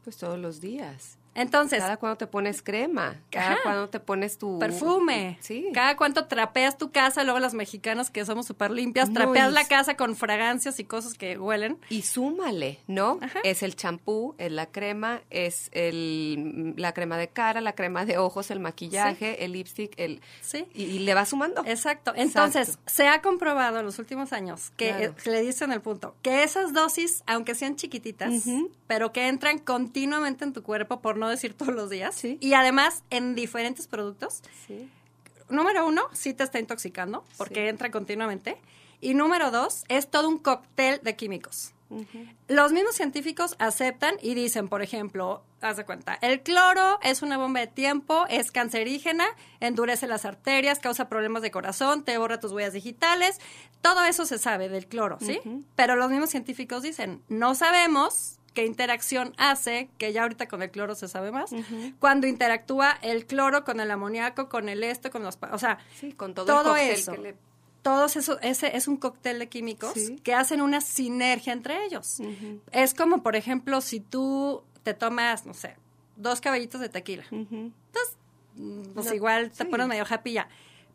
Pues 0.05 0.17
todos 0.17 0.39
los 0.39 0.61
días. 0.61 1.19
Entonces. 1.35 1.81
Cada 1.81 1.97
cuando 1.97 2.17
te 2.17 2.27
pones 2.27 2.63
crema, 2.63 3.17
cada 3.31 3.59
cuando 3.63 3.89
te 3.89 4.01
pones 4.01 4.39
tu. 4.39 4.59
Perfume. 4.59 5.39
Sí. 5.41 5.69
Cada 5.73 5.97
cuánto 5.97 6.27
trapeas 6.27 6.77
tu 6.77 6.91
casa, 6.91 7.25
luego 7.25 7.39
las 7.39 7.55
mexicanas 7.55 8.11
que 8.11 8.25
somos 8.25 8.47
súper 8.47 8.71
limpias, 8.71 9.13
trapeas 9.13 9.53
la 9.53 9.67
casa 9.67 9.97
con 9.97 10.15
fragancias 10.17 10.79
y 10.79 10.85
cosas 10.85 11.15
que 11.15 11.39
huelen. 11.39 11.79
Y 11.89 12.03
súmale, 12.03 12.81
¿no? 12.87 13.19
Es 13.45 13.63
el 13.63 13.77
champú, 13.77 14.35
es 14.39 14.53
la 14.53 14.67
crema, 14.67 15.23
es 15.31 15.71
el, 15.73 16.75
la 16.77 16.93
crema 16.93 17.17
de 17.17 17.29
cara, 17.29 17.61
la 17.61 17.75
crema 17.75 18.05
de 18.05 18.19
ojos, 18.19 18.51
el 18.51 18.61
maquillaje, 18.61 19.45
el 19.45 19.53
lipstick, 19.53 19.95
el. 19.97 20.21
Sí. 20.41 20.67
Y, 20.75 21.01
le 21.03 21.15
va 21.15 21.25
sumando. 21.25 21.63
Exacto. 21.67 22.13
Entonces, 22.15 22.79
se 22.87 23.09
ha 23.09 23.23
comprobado 23.23 23.81
en 23.81 23.87
los 23.87 23.99
últimos 23.99 24.33
años 24.33 24.71
que, 24.77 25.13
le 25.25 25.41
dicen 25.41 25.73
el 25.73 25.81
punto, 25.81 26.15
que 26.23 26.43
esas 26.43 26.73
dosis, 26.73 27.23
aunque 27.27 27.55
sean 27.55 27.77
chiquititas, 27.77 28.45
pero 28.87 29.13
que 29.13 29.29
entran 29.29 29.59
continuamente 29.59 30.45
en 30.45 30.53
tu 30.53 30.63
cuerpo 30.63 31.01
por 31.01 31.17
no 31.23 31.29
decir 31.29 31.55
todos 31.55 31.75
los 31.75 31.89
días. 31.89 32.23
Y 32.25 32.55
además 32.55 33.03
en 33.11 33.35
diferentes 33.35 33.87
productos. 33.87 34.43
Número 35.49 35.87
uno, 35.87 36.03
sí 36.13 36.35
te 36.35 36.45
está 36.45 36.59
intoxicando 36.59 37.25
porque 37.37 37.69
entra 37.69 37.91
continuamente. 37.91 38.57
Y 39.01 39.15
número 39.15 39.51
dos, 39.51 39.85
es 39.89 40.11
todo 40.11 40.29
un 40.29 40.39
cóctel 40.39 41.01
de 41.03 41.17
químicos. 41.17 41.73
Los 42.49 42.73
mismos 42.73 42.95
científicos 42.95 43.55
aceptan 43.59 44.15
y 44.23 44.35
dicen, 44.35 44.69
por 44.69 44.81
ejemplo, 44.81 45.43
haz 45.61 45.77
de 45.77 45.85
cuenta, 45.85 46.19
el 46.23 46.41
cloro 46.43 46.99
es 47.03 47.21
una 47.21 47.37
bomba 47.37 47.61
de 47.61 47.67
tiempo, 47.67 48.25
es 48.31 48.51
cancerígena, 48.51 49.27
endurece 49.61 50.07
las 50.07 50.25
arterias, 50.25 50.79
causa 50.79 51.11
problemas 51.11 51.43
de 51.43 51.51
corazón, 51.51 52.03
te 52.03 52.17
borra 52.17 52.41
tus 52.41 52.53
huellas 52.53 52.73
digitales, 52.73 53.41
todo 53.83 54.05
eso 54.05 54.25
se 54.25 54.39
sabe 54.39 54.71
del 54.71 54.87
cloro, 54.87 55.19
¿sí? 55.21 55.41
Pero 55.77 55.97
los 55.97 56.11
mismos 56.11 56.31
científicos 56.31 56.83
dicen, 56.83 57.23
no 57.29 57.55
sabemos 57.55 58.39
qué 58.55 58.67
interacción 58.67 59.35
hace, 59.39 59.89
que 59.99 60.13
ya 60.13 60.23
ahorita 60.23 60.49
con 60.49 60.63
el 60.63 60.71
cloro 60.71 60.95
se 60.95 61.09
sabe 61.09 61.33
más, 61.33 61.51
cuando 61.99 62.27
interactúa 62.27 62.99
el 63.03 63.27
cloro 63.27 63.65
con 63.65 63.81
el 63.81 63.91
amoníaco, 63.91 64.49
con 64.49 64.69
el 64.69 64.85
esto, 64.85 65.11
con 65.11 65.23
los... 65.23 65.39
O 65.51 65.59
sea, 65.59 65.79
con 66.17 66.35
todo, 66.35 66.77
eso. 66.77 67.15
Todo 67.83 68.07
eso, 68.07 68.39
ese 68.41 68.77
es 68.77 68.89
un 68.89 68.97
cóctel 68.97 69.39
de 69.39 69.49
químicos 69.49 69.95
que 70.23 70.35
hacen 70.35 70.63
una 70.63 70.81
sinergia 70.81 71.53
entre 71.53 71.85
ellos. 71.85 72.19
Es 72.71 72.95
como, 72.95 73.23
por 73.23 73.37
ejemplo, 73.37 73.81
si 73.81 74.01
tú 74.01 74.63
te 74.83 74.95
tomas, 74.95 75.47
no 75.47 75.55
sé, 75.55 75.77
dos 76.17 76.41
caballitos 76.41 76.81
de 76.81 76.89
tequila. 76.89 77.25
Entonces, 77.31 78.17
pues 78.95 79.13
igual 79.13 79.51
te 79.51 79.65
pones 79.65 79.89
medio 79.89 80.05
japilla 80.05 80.49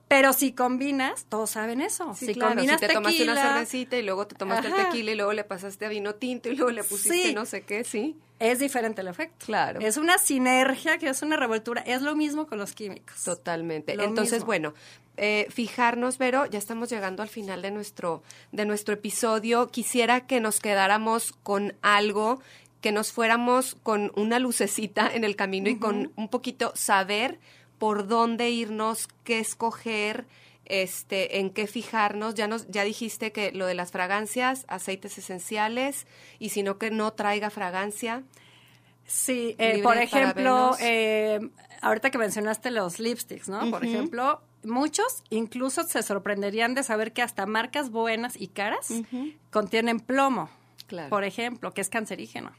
Pero 0.07 0.31
si 0.31 0.53
combinas, 0.53 1.25
todos 1.27 1.49
saben 1.49 1.81
eso. 1.81 2.13
Sí, 2.15 2.27
si 2.27 2.33
claro, 2.33 2.51
combinas 2.55 2.79
si 2.79 2.87
te 2.87 2.93
tomaste 2.93 3.23
una 3.23 3.35
cervecita 3.35 3.97
y 3.97 4.03
luego 4.03 4.25
te 4.25 4.35
tomaste 4.35 4.67
Ajá. 4.67 4.77
el 4.77 4.85
tequila 4.85 5.11
y 5.11 5.15
luego 5.15 5.33
le 5.33 5.43
pasaste 5.43 5.85
a 5.85 5.89
vino 5.89 6.15
tinto 6.15 6.47
y 6.49 6.55
luego 6.55 6.71
le 6.71 6.83
pusiste 6.83 7.23
Sí. 7.27 7.33
no 7.33 7.45
sé 7.45 7.63
qué, 7.63 7.83
sí. 7.83 8.15
es 8.39 8.59
diferente 8.59 9.01
el 9.01 9.09
efecto. 9.09 9.45
Claro. 9.45 9.81
Es 9.81 9.97
una 9.97 10.17
sinergia, 10.17 10.97
que 10.97 11.09
es 11.09 11.21
una 11.21 11.35
revoltura. 11.35 11.81
Es 11.81 12.01
lo 12.01 12.15
mismo 12.15 12.47
con 12.47 12.57
los 12.57 12.71
químicos. 12.71 13.21
Totalmente. 13.23 13.95
Lo 13.95 14.03
Entonces, 14.03 14.35
mismo. 14.39 14.45
bueno, 14.45 14.73
eh, 15.17 15.47
fijarnos, 15.49 16.17
Vero, 16.19 16.45
ya 16.45 16.59
estamos 16.59 16.89
llegando 16.89 17.21
al 17.21 17.29
final 17.29 17.61
de 17.61 17.71
nuestro, 17.71 18.23
de 18.53 18.65
nuestro 18.65 18.93
episodio. 18.93 19.67
Quisiera 19.67 20.25
que 20.25 20.39
nos 20.39 20.61
quedáramos 20.61 21.33
con 21.43 21.73
algo, 21.81 22.39
que 22.79 22.93
nos 22.93 23.11
fuéramos 23.11 23.75
con 23.83 24.13
una 24.15 24.39
lucecita 24.39 25.09
en 25.13 25.25
el 25.25 25.35
camino 25.35 25.67
y 25.69 25.77
con 25.79 26.13
un 26.15 26.29
poquito 26.29 26.71
saber 26.75 27.39
por 27.77 28.07
dónde 28.07 28.49
irnos, 28.49 29.07
qué 29.23 29.39
escoger, 29.39 30.25
este, 30.65 31.39
en 31.39 31.49
qué 31.51 31.67
fijarnos. 31.67 32.35
Ya 32.35 32.47
nos, 32.47 32.67
ya 32.67 32.83
dijiste 32.83 33.31
que 33.31 33.51
lo 33.51 33.65
de 33.65 33.73
las 33.73 33.91
fragancias, 33.91 34.65
aceites 34.67 35.17
esenciales, 35.17 36.07
y 36.39 36.49
si 36.49 36.63
no 36.63 36.77
que 36.77 36.91
no 36.91 37.13
traiga 37.13 37.49
fragancia. 37.49 38.23
Sí, 39.05 39.55
eh, 39.57 39.81
por 39.83 39.97
ejemplo, 39.97 40.75
eh, 40.81 41.39
ahorita 41.81 42.09
que 42.09 42.17
mencionaste 42.17 42.71
los 42.71 42.99
lipsticks, 42.99 43.47
¿no? 43.47 43.71
Por 43.71 43.85
ejemplo, 43.85 44.41
muchos 44.65 45.23
incluso 45.29 45.83
se 45.83 46.03
sorprenderían 46.03 46.73
de 46.75 46.83
saber 46.83 47.13
que 47.13 47.21
hasta 47.21 47.45
marcas 47.45 47.89
buenas 47.89 48.35
y 48.39 48.47
caras 48.49 48.91
contienen 49.49 50.01
plomo, 50.01 50.49
Claro. 50.87 51.09
por 51.09 51.23
ejemplo, 51.23 51.73
que 51.73 51.79
es 51.79 51.89
cancerígeno. 51.89 52.51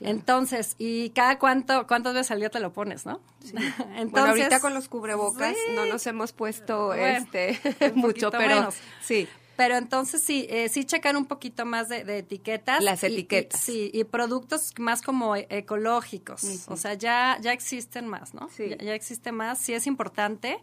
Entonces, 0.00 0.74
¿y 0.78 1.10
cada 1.10 1.38
cuánto, 1.38 1.86
cuántas 1.86 2.14
veces 2.14 2.30
al 2.30 2.40
día 2.40 2.50
te 2.50 2.60
lo 2.60 2.72
pones, 2.72 3.06
no? 3.06 3.20
Entonces, 3.50 4.10
bueno, 4.10 4.26
ahorita 4.28 4.60
con 4.60 4.74
los 4.74 4.88
cubrebocas 4.88 5.54
sí. 5.54 5.74
no 5.74 5.86
nos 5.86 6.06
hemos 6.06 6.32
puesto 6.32 6.88
Bueno, 6.88 7.04
este 7.06 7.58
mucho, 7.94 8.30
pero 8.30 8.56
menos. 8.56 8.74
sí, 9.02 9.26
Pero 9.56 9.76
entonces 9.76 10.22
sí, 10.22 10.46
eh, 10.50 10.68
sí 10.68 10.84
checar 10.84 11.16
un 11.16 11.24
poquito 11.26 11.64
más 11.64 11.88
de, 11.88 12.04
de 12.04 12.18
etiquetas. 12.18 12.82
Las 12.84 13.02
y- 13.02 13.06
y- 13.06 13.12
etiquetas. 13.14 13.58
sí, 13.60 13.90
y 13.94 14.04
productos 14.04 14.74
más 14.78 15.00
como 15.00 15.34
e- 15.36 15.46
ecológicos. 15.48 16.44
O 16.68 16.76
sea, 16.76 16.92
ya, 16.94 17.38
ya 17.40 17.52
existen 17.52 18.06
más, 18.06 18.34
¿no? 18.34 18.50
Sí. 18.54 18.68
Ya, 18.68 18.76
ya 18.76 18.94
existe 18.94 19.32
más, 19.32 19.58
sí 19.58 19.72
es 19.72 19.86
importante. 19.86 20.58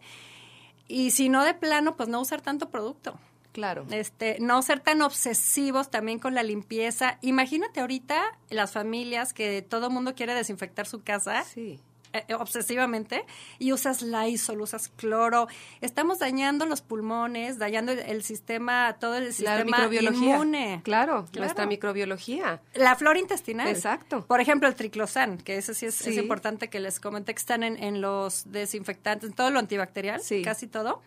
Y 0.86 1.10
si 1.12 1.28
no 1.28 1.44
de 1.44 1.54
plano, 1.54 1.96
pues 1.96 2.08
no 2.08 2.20
usar 2.20 2.40
tanto 2.42 2.68
producto. 2.70 3.18
Claro. 3.54 3.86
Este, 3.90 4.36
no 4.40 4.60
ser 4.60 4.80
tan 4.80 5.00
obsesivos 5.00 5.90
también 5.90 6.18
con 6.18 6.34
la 6.34 6.42
limpieza. 6.42 7.16
Imagínate 7.22 7.80
ahorita 7.80 8.20
las 8.50 8.72
familias 8.72 9.32
que 9.32 9.62
todo 9.62 9.88
mundo 9.88 10.14
quiere 10.14 10.34
desinfectar 10.34 10.86
su 10.86 11.02
casa 11.02 11.44
Sí. 11.44 11.80
eh, 12.12 12.24
eh, 12.28 12.34
obsesivamente 12.34 13.24
y 13.58 13.72
usas 13.72 14.02
Lysol, 14.02 14.60
usas 14.60 14.88
cloro. 14.88 15.48
Estamos 15.80 16.18
dañando 16.20 16.64
los 16.66 16.80
pulmones, 16.80 17.58
dañando 17.58 17.90
el, 17.90 17.98
el 18.00 18.22
sistema, 18.22 18.96
todo 19.00 19.16
el 19.16 19.32
sistema 19.32 19.88
inmune. 19.90 20.80
Claro, 20.84 21.26
Claro. 21.32 21.44
nuestra 21.46 21.66
microbiología. 21.66 22.60
La 22.74 22.94
flora 22.96 23.18
intestinal. 23.18 23.66
Exacto. 23.68 24.24
Por 24.26 24.40
ejemplo, 24.40 24.68
el 24.68 24.74
triclosan, 24.76 25.38
que 25.38 25.56
ese 25.56 25.74
sí 25.74 25.86
es, 25.86 26.06
es 26.06 26.14
Sí. 26.14 26.20
importante 26.20 26.68
que 26.68 26.78
les 26.78 27.00
comente 27.00 27.34
que 27.34 27.38
están 27.40 27.62
en, 27.64 27.82
en 27.82 28.00
los 28.00 28.44
desinfectantes, 28.52 29.30
en 29.30 29.34
todo 29.34 29.50
lo 29.50 29.58
antibacterial, 29.58 30.20
Sí. 30.20 30.42
casi 30.42 30.66
todo. 30.68 31.02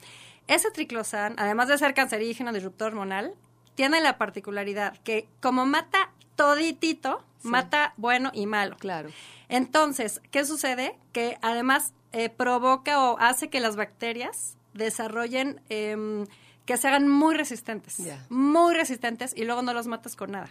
Ese 0.47 0.71
triclosan, 0.71 1.35
además 1.37 1.67
de 1.67 1.77
ser 1.77 1.93
cancerígeno, 1.93 2.53
disruptor 2.53 2.89
hormonal, 2.89 3.35
tiene 3.75 4.01
la 4.01 4.17
particularidad 4.17 4.97
que 5.03 5.27
como 5.41 5.65
mata 5.65 6.11
toditito, 6.35 7.23
mata 7.43 7.93
bueno 7.97 8.31
y 8.33 8.45
malo. 8.45 8.77
Claro. 8.77 9.09
Entonces, 9.49 10.21
¿qué 10.31 10.45
sucede? 10.45 10.97
Que 11.11 11.37
además 11.41 11.93
eh, 12.11 12.29
provoca 12.29 13.03
o 13.03 13.19
hace 13.19 13.49
que 13.49 13.59
las 13.59 13.75
bacterias 13.75 14.57
desarrollen, 14.73 15.61
em, 15.69 16.25
que 16.65 16.77
se 16.77 16.87
hagan 16.87 17.07
muy 17.07 17.35
resistentes, 17.35 18.01
muy 18.29 18.73
resistentes 18.73 19.33
y 19.35 19.45
luego 19.45 19.61
no 19.61 19.73
los 19.73 19.87
matas 19.87 20.15
con 20.15 20.31
nada. 20.31 20.49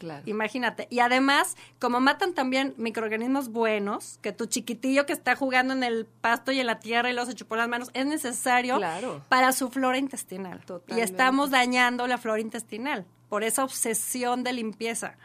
Claro. 0.00 0.22
Imagínate. 0.24 0.88
Y 0.90 1.00
además, 1.00 1.56
como 1.78 2.00
matan 2.00 2.32
también 2.32 2.72
microorganismos 2.78 3.50
buenos, 3.50 4.18
que 4.22 4.32
tu 4.32 4.46
chiquitillo 4.46 5.04
que 5.04 5.12
está 5.12 5.36
jugando 5.36 5.74
en 5.74 5.84
el 5.84 6.06
pasto 6.06 6.52
y 6.52 6.58
en 6.58 6.66
la 6.66 6.80
tierra 6.80 7.10
y 7.10 7.12
luego 7.12 7.28
se 7.30 7.36
chupó 7.36 7.54
las 7.56 7.68
manos, 7.68 7.90
es 7.92 8.06
necesario 8.06 8.78
Claro. 8.78 9.22
para 9.28 9.52
su 9.52 9.68
flora 9.68 9.98
intestinal. 9.98 10.60
Totalmente. 10.64 10.98
Y 10.98 11.04
estamos 11.04 11.50
dañando 11.50 12.06
la 12.06 12.16
flora 12.16 12.40
intestinal 12.40 13.04
por 13.28 13.44
esa 13.44 13.62
obsesión 13.62 14.42
de 14.42 14.54
limpieza. 14.54 15.16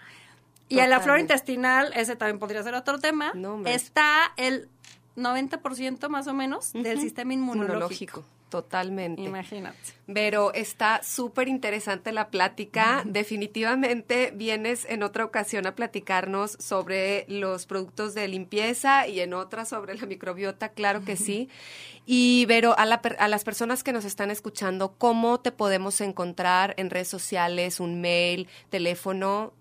Y 0.68 0.80
en 0.80 0.90
la 0.90 1.00
flora 1.00 1.22
intestinal, 1.22 1.94
ese 1.96 2.18
también 2.18 2.38
podría 2.40 2.62
ser 2.64 2.74
otro 2.76 3.00
tema, 3.00 3.32
No, 3.34 3.62
está 3.66 4.34
el 4.36 4.68
90% 5.16 6.10
más 6.10 6.28
o 6.28 6.34
menos 6.34 6.74
del 6.74 7.00
sistema 7.00 7.34
inmunológico. 7.34 8.26
Totalmente. 8.56 9.22
Imagínate. 9.22 9.78
Pero 10.14 10.54
está 10.54 11.04
súper 11.04 11.50
interesante 11.50 12.14
la 12.14 12.30
plática. 12.30 13.04
Definitivamente 13.06 14.32
vienes 14.34 14.86
en 14.86 15.04
otra 15.04 15.26
ocasión 15.26 15.68
a 15.68 15.76
platicarnos 15.76 16.52
sobre 16.58 17.26
los 17.28 17.66
productos 17.66 18.14
de 18.14 18.30
limpieza 18.30 19.10
y 19.10 19.20
en 19.20 19.34
otra 19.34 19.66
sobre 19.66 19.96
la 19.96 20.06
microbiota, 20.06 20.70
claro 20.70 21.04
que 21.04 21.18
sí. 21.18 21.50
Y 22.06 22.46
Vero, 22.46 22.74
a, 22.78 22.86
la 22.86 23.02
a 23.20 23.28
las 23.28 23.44
personas 23.44 23.84
que 23.84 23.92
nos 23.92 24.06
están 24.06 24.32
escuchando, 24.32 24.94
¿cómo 24.98 25.42
te 25.42 25.52
podemos 25.52 26.00
encontrar 26.00 26.76
en 26.78 26.90
redes 26.90 27.10
sociales, 27.10 27.82
un 27.82 28.00
mail, 28.00 28.48
teléfono? 28.70 29.52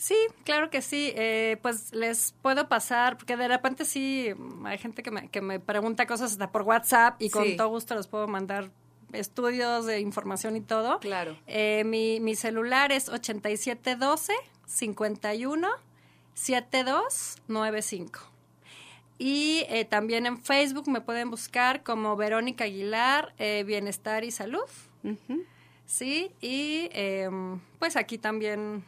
Sí, 0.00 0.16
claro 0.44 0.70
que 0.70 0.80
sí. 0.80 1.12
Eh, 1.14 1.58
pues 1.60 1.92
les 1.92 2.32
puedo 2.40 2.70
pasar, 2.70 3.18
porque 3.18 3.36
de 3.36 3.48
repente 3.48 3.84
sí 3.84 4.30
mm, 4.34 4.64
hay 4.64 4.78
gente 4.78 5.02
que 5.02 5.10
me, 5.10 5.28
que 5.28 5.42
me 5.42 5.60
pregunta 5.60 6.06
cosas 6.06 6.32
hasta 6.32 6.50
por 6.50 6.62
WhatsApp 6.62 7.20
y 7.20 7.28
con 7.28 7.54
todo 7.58 7.68
gusto 7.68 7.94
les 7.94 8.06
puedo 8.06 8.26
mandar 8.26 8.70
estudios 9.12 9.84
de 9.84 10.00
información 10.00 10.56
y 10.56 10.62
todo. 10.62 11.00
Claro. 11.00 11.36
Eh, 11.46 11.84
mi, 11.84 12.18
mi 12.18 12.34
celular 12.34 12.92
es 12.92 13.10
8712 13.10 14.32
51 14.64 15.68
7295. 16.32 18.20
Y 19.18 19.66
eh, 19.68 19.84
también 19.84 20.24
en 20.24 20.42
Facebook 20.42 20.88
me 20.88 21.02
pueden 21.02 21.28
buscar 21.28 21.82
como 21.82 22.16
Verónica 22.16 22.64
Aguilar, 22.64 23.34
eh, 23.36 23.64
Bienestar 23.66 24.24
y 24.24 24.30
Salud. 24.30 24.64
Sí, 25.84 26.32
y 26.40 26.88
em, 26.92 27.60
pues 27.78 27.96
aquí 27.96 28.16
también 28.16 28.82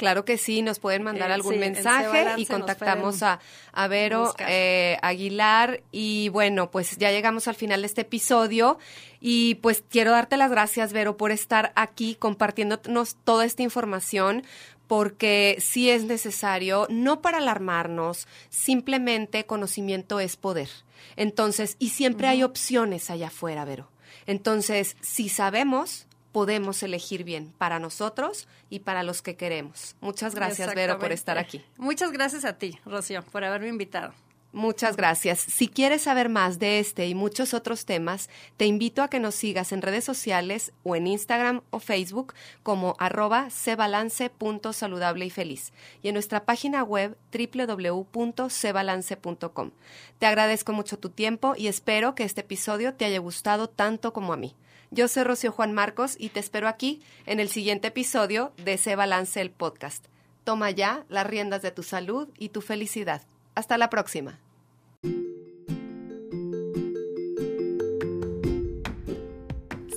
Claro 0.00 0.24
que 0.24 0.38
sí, 0.38 0.62
nos 0.62 0.78
pueden 0.78 1.02
mandar 1.02 1.28
Eh, 1.30 1.34
algún 1.34 1.52
sí, 1.52 1.60
mensaje 1.60 2.24
y 2.38 2.46
contactamos 2.46 3.22
a, 3.22 3.38
a 3.70 3.86
Vero 3.86 4.34
eh, 4.38 4.96
Aguilar. 5.02 5.82
Y 5.92 6.30
bueno, 6.30 6.70
pues 6.70 6.96
ya 6.96 7.10
llegamos 7.10 7.48
al 7.48 7.54
final 7.54 7.82
de 7.82 7.86
este 7.86 8.00
episodio 8.00 8.78
y 9.20 9.56
pues 9.56 9.84
quiero 9.90 10.12
darte 10.12 10.38
las 10.38 10.50
gracias, 10.50 10.94
Vero, 10.94 11.18
por 11.18 11.32
estar 11.32 11.72
aquí 11.76 12.14
compartiéndonos 12.14 13.16
toda 13.24 13.44
esta 13.44 13.62
información 13.62 14.42
porque 14.86 15.58
sí 15.60 15.90
es 15.90 16.04
necesario, 16.04 16.86
no 16.88 17.20
para 17.20 17.36
alarmarnos, 17.36 18.26
simplemente 18.48 19.44
conocimiento 19.44 20.18
es 20.18 20.36
poder. 20.36 20.70
Entonces, 21.16 21.76
y 21.78 21.90
siempre 21.90 22.26
hay 22.26 22.42
opciones 22.42 23.10
allá 23.10 23.26
afuera, 23.26 23.66
Vero. 23.66 23.90
Entonces, 24.24 24.96
si 25.02 25.28
sabemos, 25.28 26.06
podemos 26.32 26.82
elegir 26.82 27.24
bien 27.24 27.52
para 27.58 27.78
nosotros 27.78 28.48
y 28.68 28.80
para 28.80 29.02
los 29.02 29.22
que 29.22 29.36
queremos. 29.36 29.96
Muchas 30.00 30.34
gracias, 30.34 30.74
Vero, 30.74 30.98
por 30.98 31.12
estar 31.12 31.38
aquí. 31.38 31.64
Muchas 31.76 32.12
gracias 32.12 32.44
a 32.44 32.58
ti, 32.58 32.78
Rocío, 32.84 33.22
por 33.22 33.44
haberme 33.44 33.68
invitado. 33.68 34.12
Muchas 34.52 34.96
gracias. 34.96 35.38
Si 35.38 35.68
quieres 35.68 36.02
saber 36.02 36.28
más 36.28 36.58
de 36.58 36.80
este 36.80 37.06
y 37.06 37.14
muchos 37.14 37.54
otros 37.54 37.84
temas, 37.84 38.28
te 38.56 38.66
invito 38.66 39.00
a 39.02 39.08
que 39.08 39.20
nos 39.20 39.36
sigas 39.36 39.70
en 39.70 39.80
redes 39.80 40.02
sociales 40.02 40.72
o 40.82 40.96
en 40.96 41.06
Instagram 41.06 41.60
o 41.70 41.78
Facebook 41.78 42.34
como 42.64 42.96
arroba 42.98 43.48
cebalance.saludable 43.50 45.24
y 45.24 45.30
feliz 45.30 45.72
y 46.02 46.08
en 46.08 46.14
nuestra 46.14 46.46
página 46.46 46.82
web 46.82 47.16
www.cebalance.com. 47.32 49.70
Te 50.18 50.26
agradezco 50.26 50.72
mucho 50.72 50.98
tu 50.98 51.10
tiempo 51.10 51.54
y 51.56 51.68
espero 51.68 52.16
que 52.16 52.24
este 52.24 52.40
episodio 52.40 52.94
te 52.94 53.04
haya 53.04 53.20
gustado 53.20 53.68
tanto 53.68 54.12
como 54.12 54.32
a 54.32 54.36
mí. 54.36 54.56
Yo 54.92 55.06
soy 55.06 55.22
Rocío 55.22 55.52
Juan 55.52 55.72
Marcos 55.72 56.16
y 56.18 56.30
te 56.30 56.40
espero 56.40 56.66
aquí 56.66 57.00
en 57.24 57.38
el 57.38 57.48
siguiente 57.48 57.86
episodio 57.88 58.52
de 58.64 58.76
Se 58.76 58.96
Balance 58.96 59.40
el 59.40 59.52
podcast. 59.52 60.06
Toma 60.42 60.72
ya 60.72 61.04
las 61.08 61.28
riendas 61.28 61.62
de 61.62 61.70
tu 61.70 61.84
salud 61.84 62.28
y 62.38 62.48
tu 62.48 62.60
felicidad. 62.60 63.22
Hasta 63.54 63.78
la 63.78 63.88
próxima. 63.88 64.40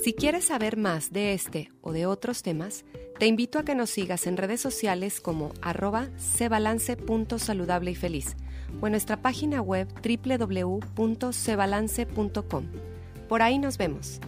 Si 0.00 0.12
quieres 0.12 0.44
saber 0.44 0.76
más 0.76 1.12
de 1.12 1.34
este 1.34 1.72
o 1.80 1.90
de 1.90 2.06
otros 2.06 2.44
temas, 2.44 2.84
te 3.18 3.26
invito 3.26 3.58
a 3.58 3.64
que 3.64 3.74
nos 3.74 3.90
sigas 3.90 4.28
en 4.28 4.36
redes 4.36 4.60
sociales 4.60 5.20
como 5.20 5.52
arroba 5.60 6.08
cebalance.saludable 6.18 7.90
y 7.90 7.96
feliz 7.96 8.36
o 8.80 8.86
en 8.86 8.92
nuestra 8.92 9.22
página 9.22 9.60
web 9.60 9.88
www.cebalance.com. 10.04 12.66
Por 13.28 13.42
ahí 13.42 13.58
nos 13.58 13.78
vemos. 13.78 14.20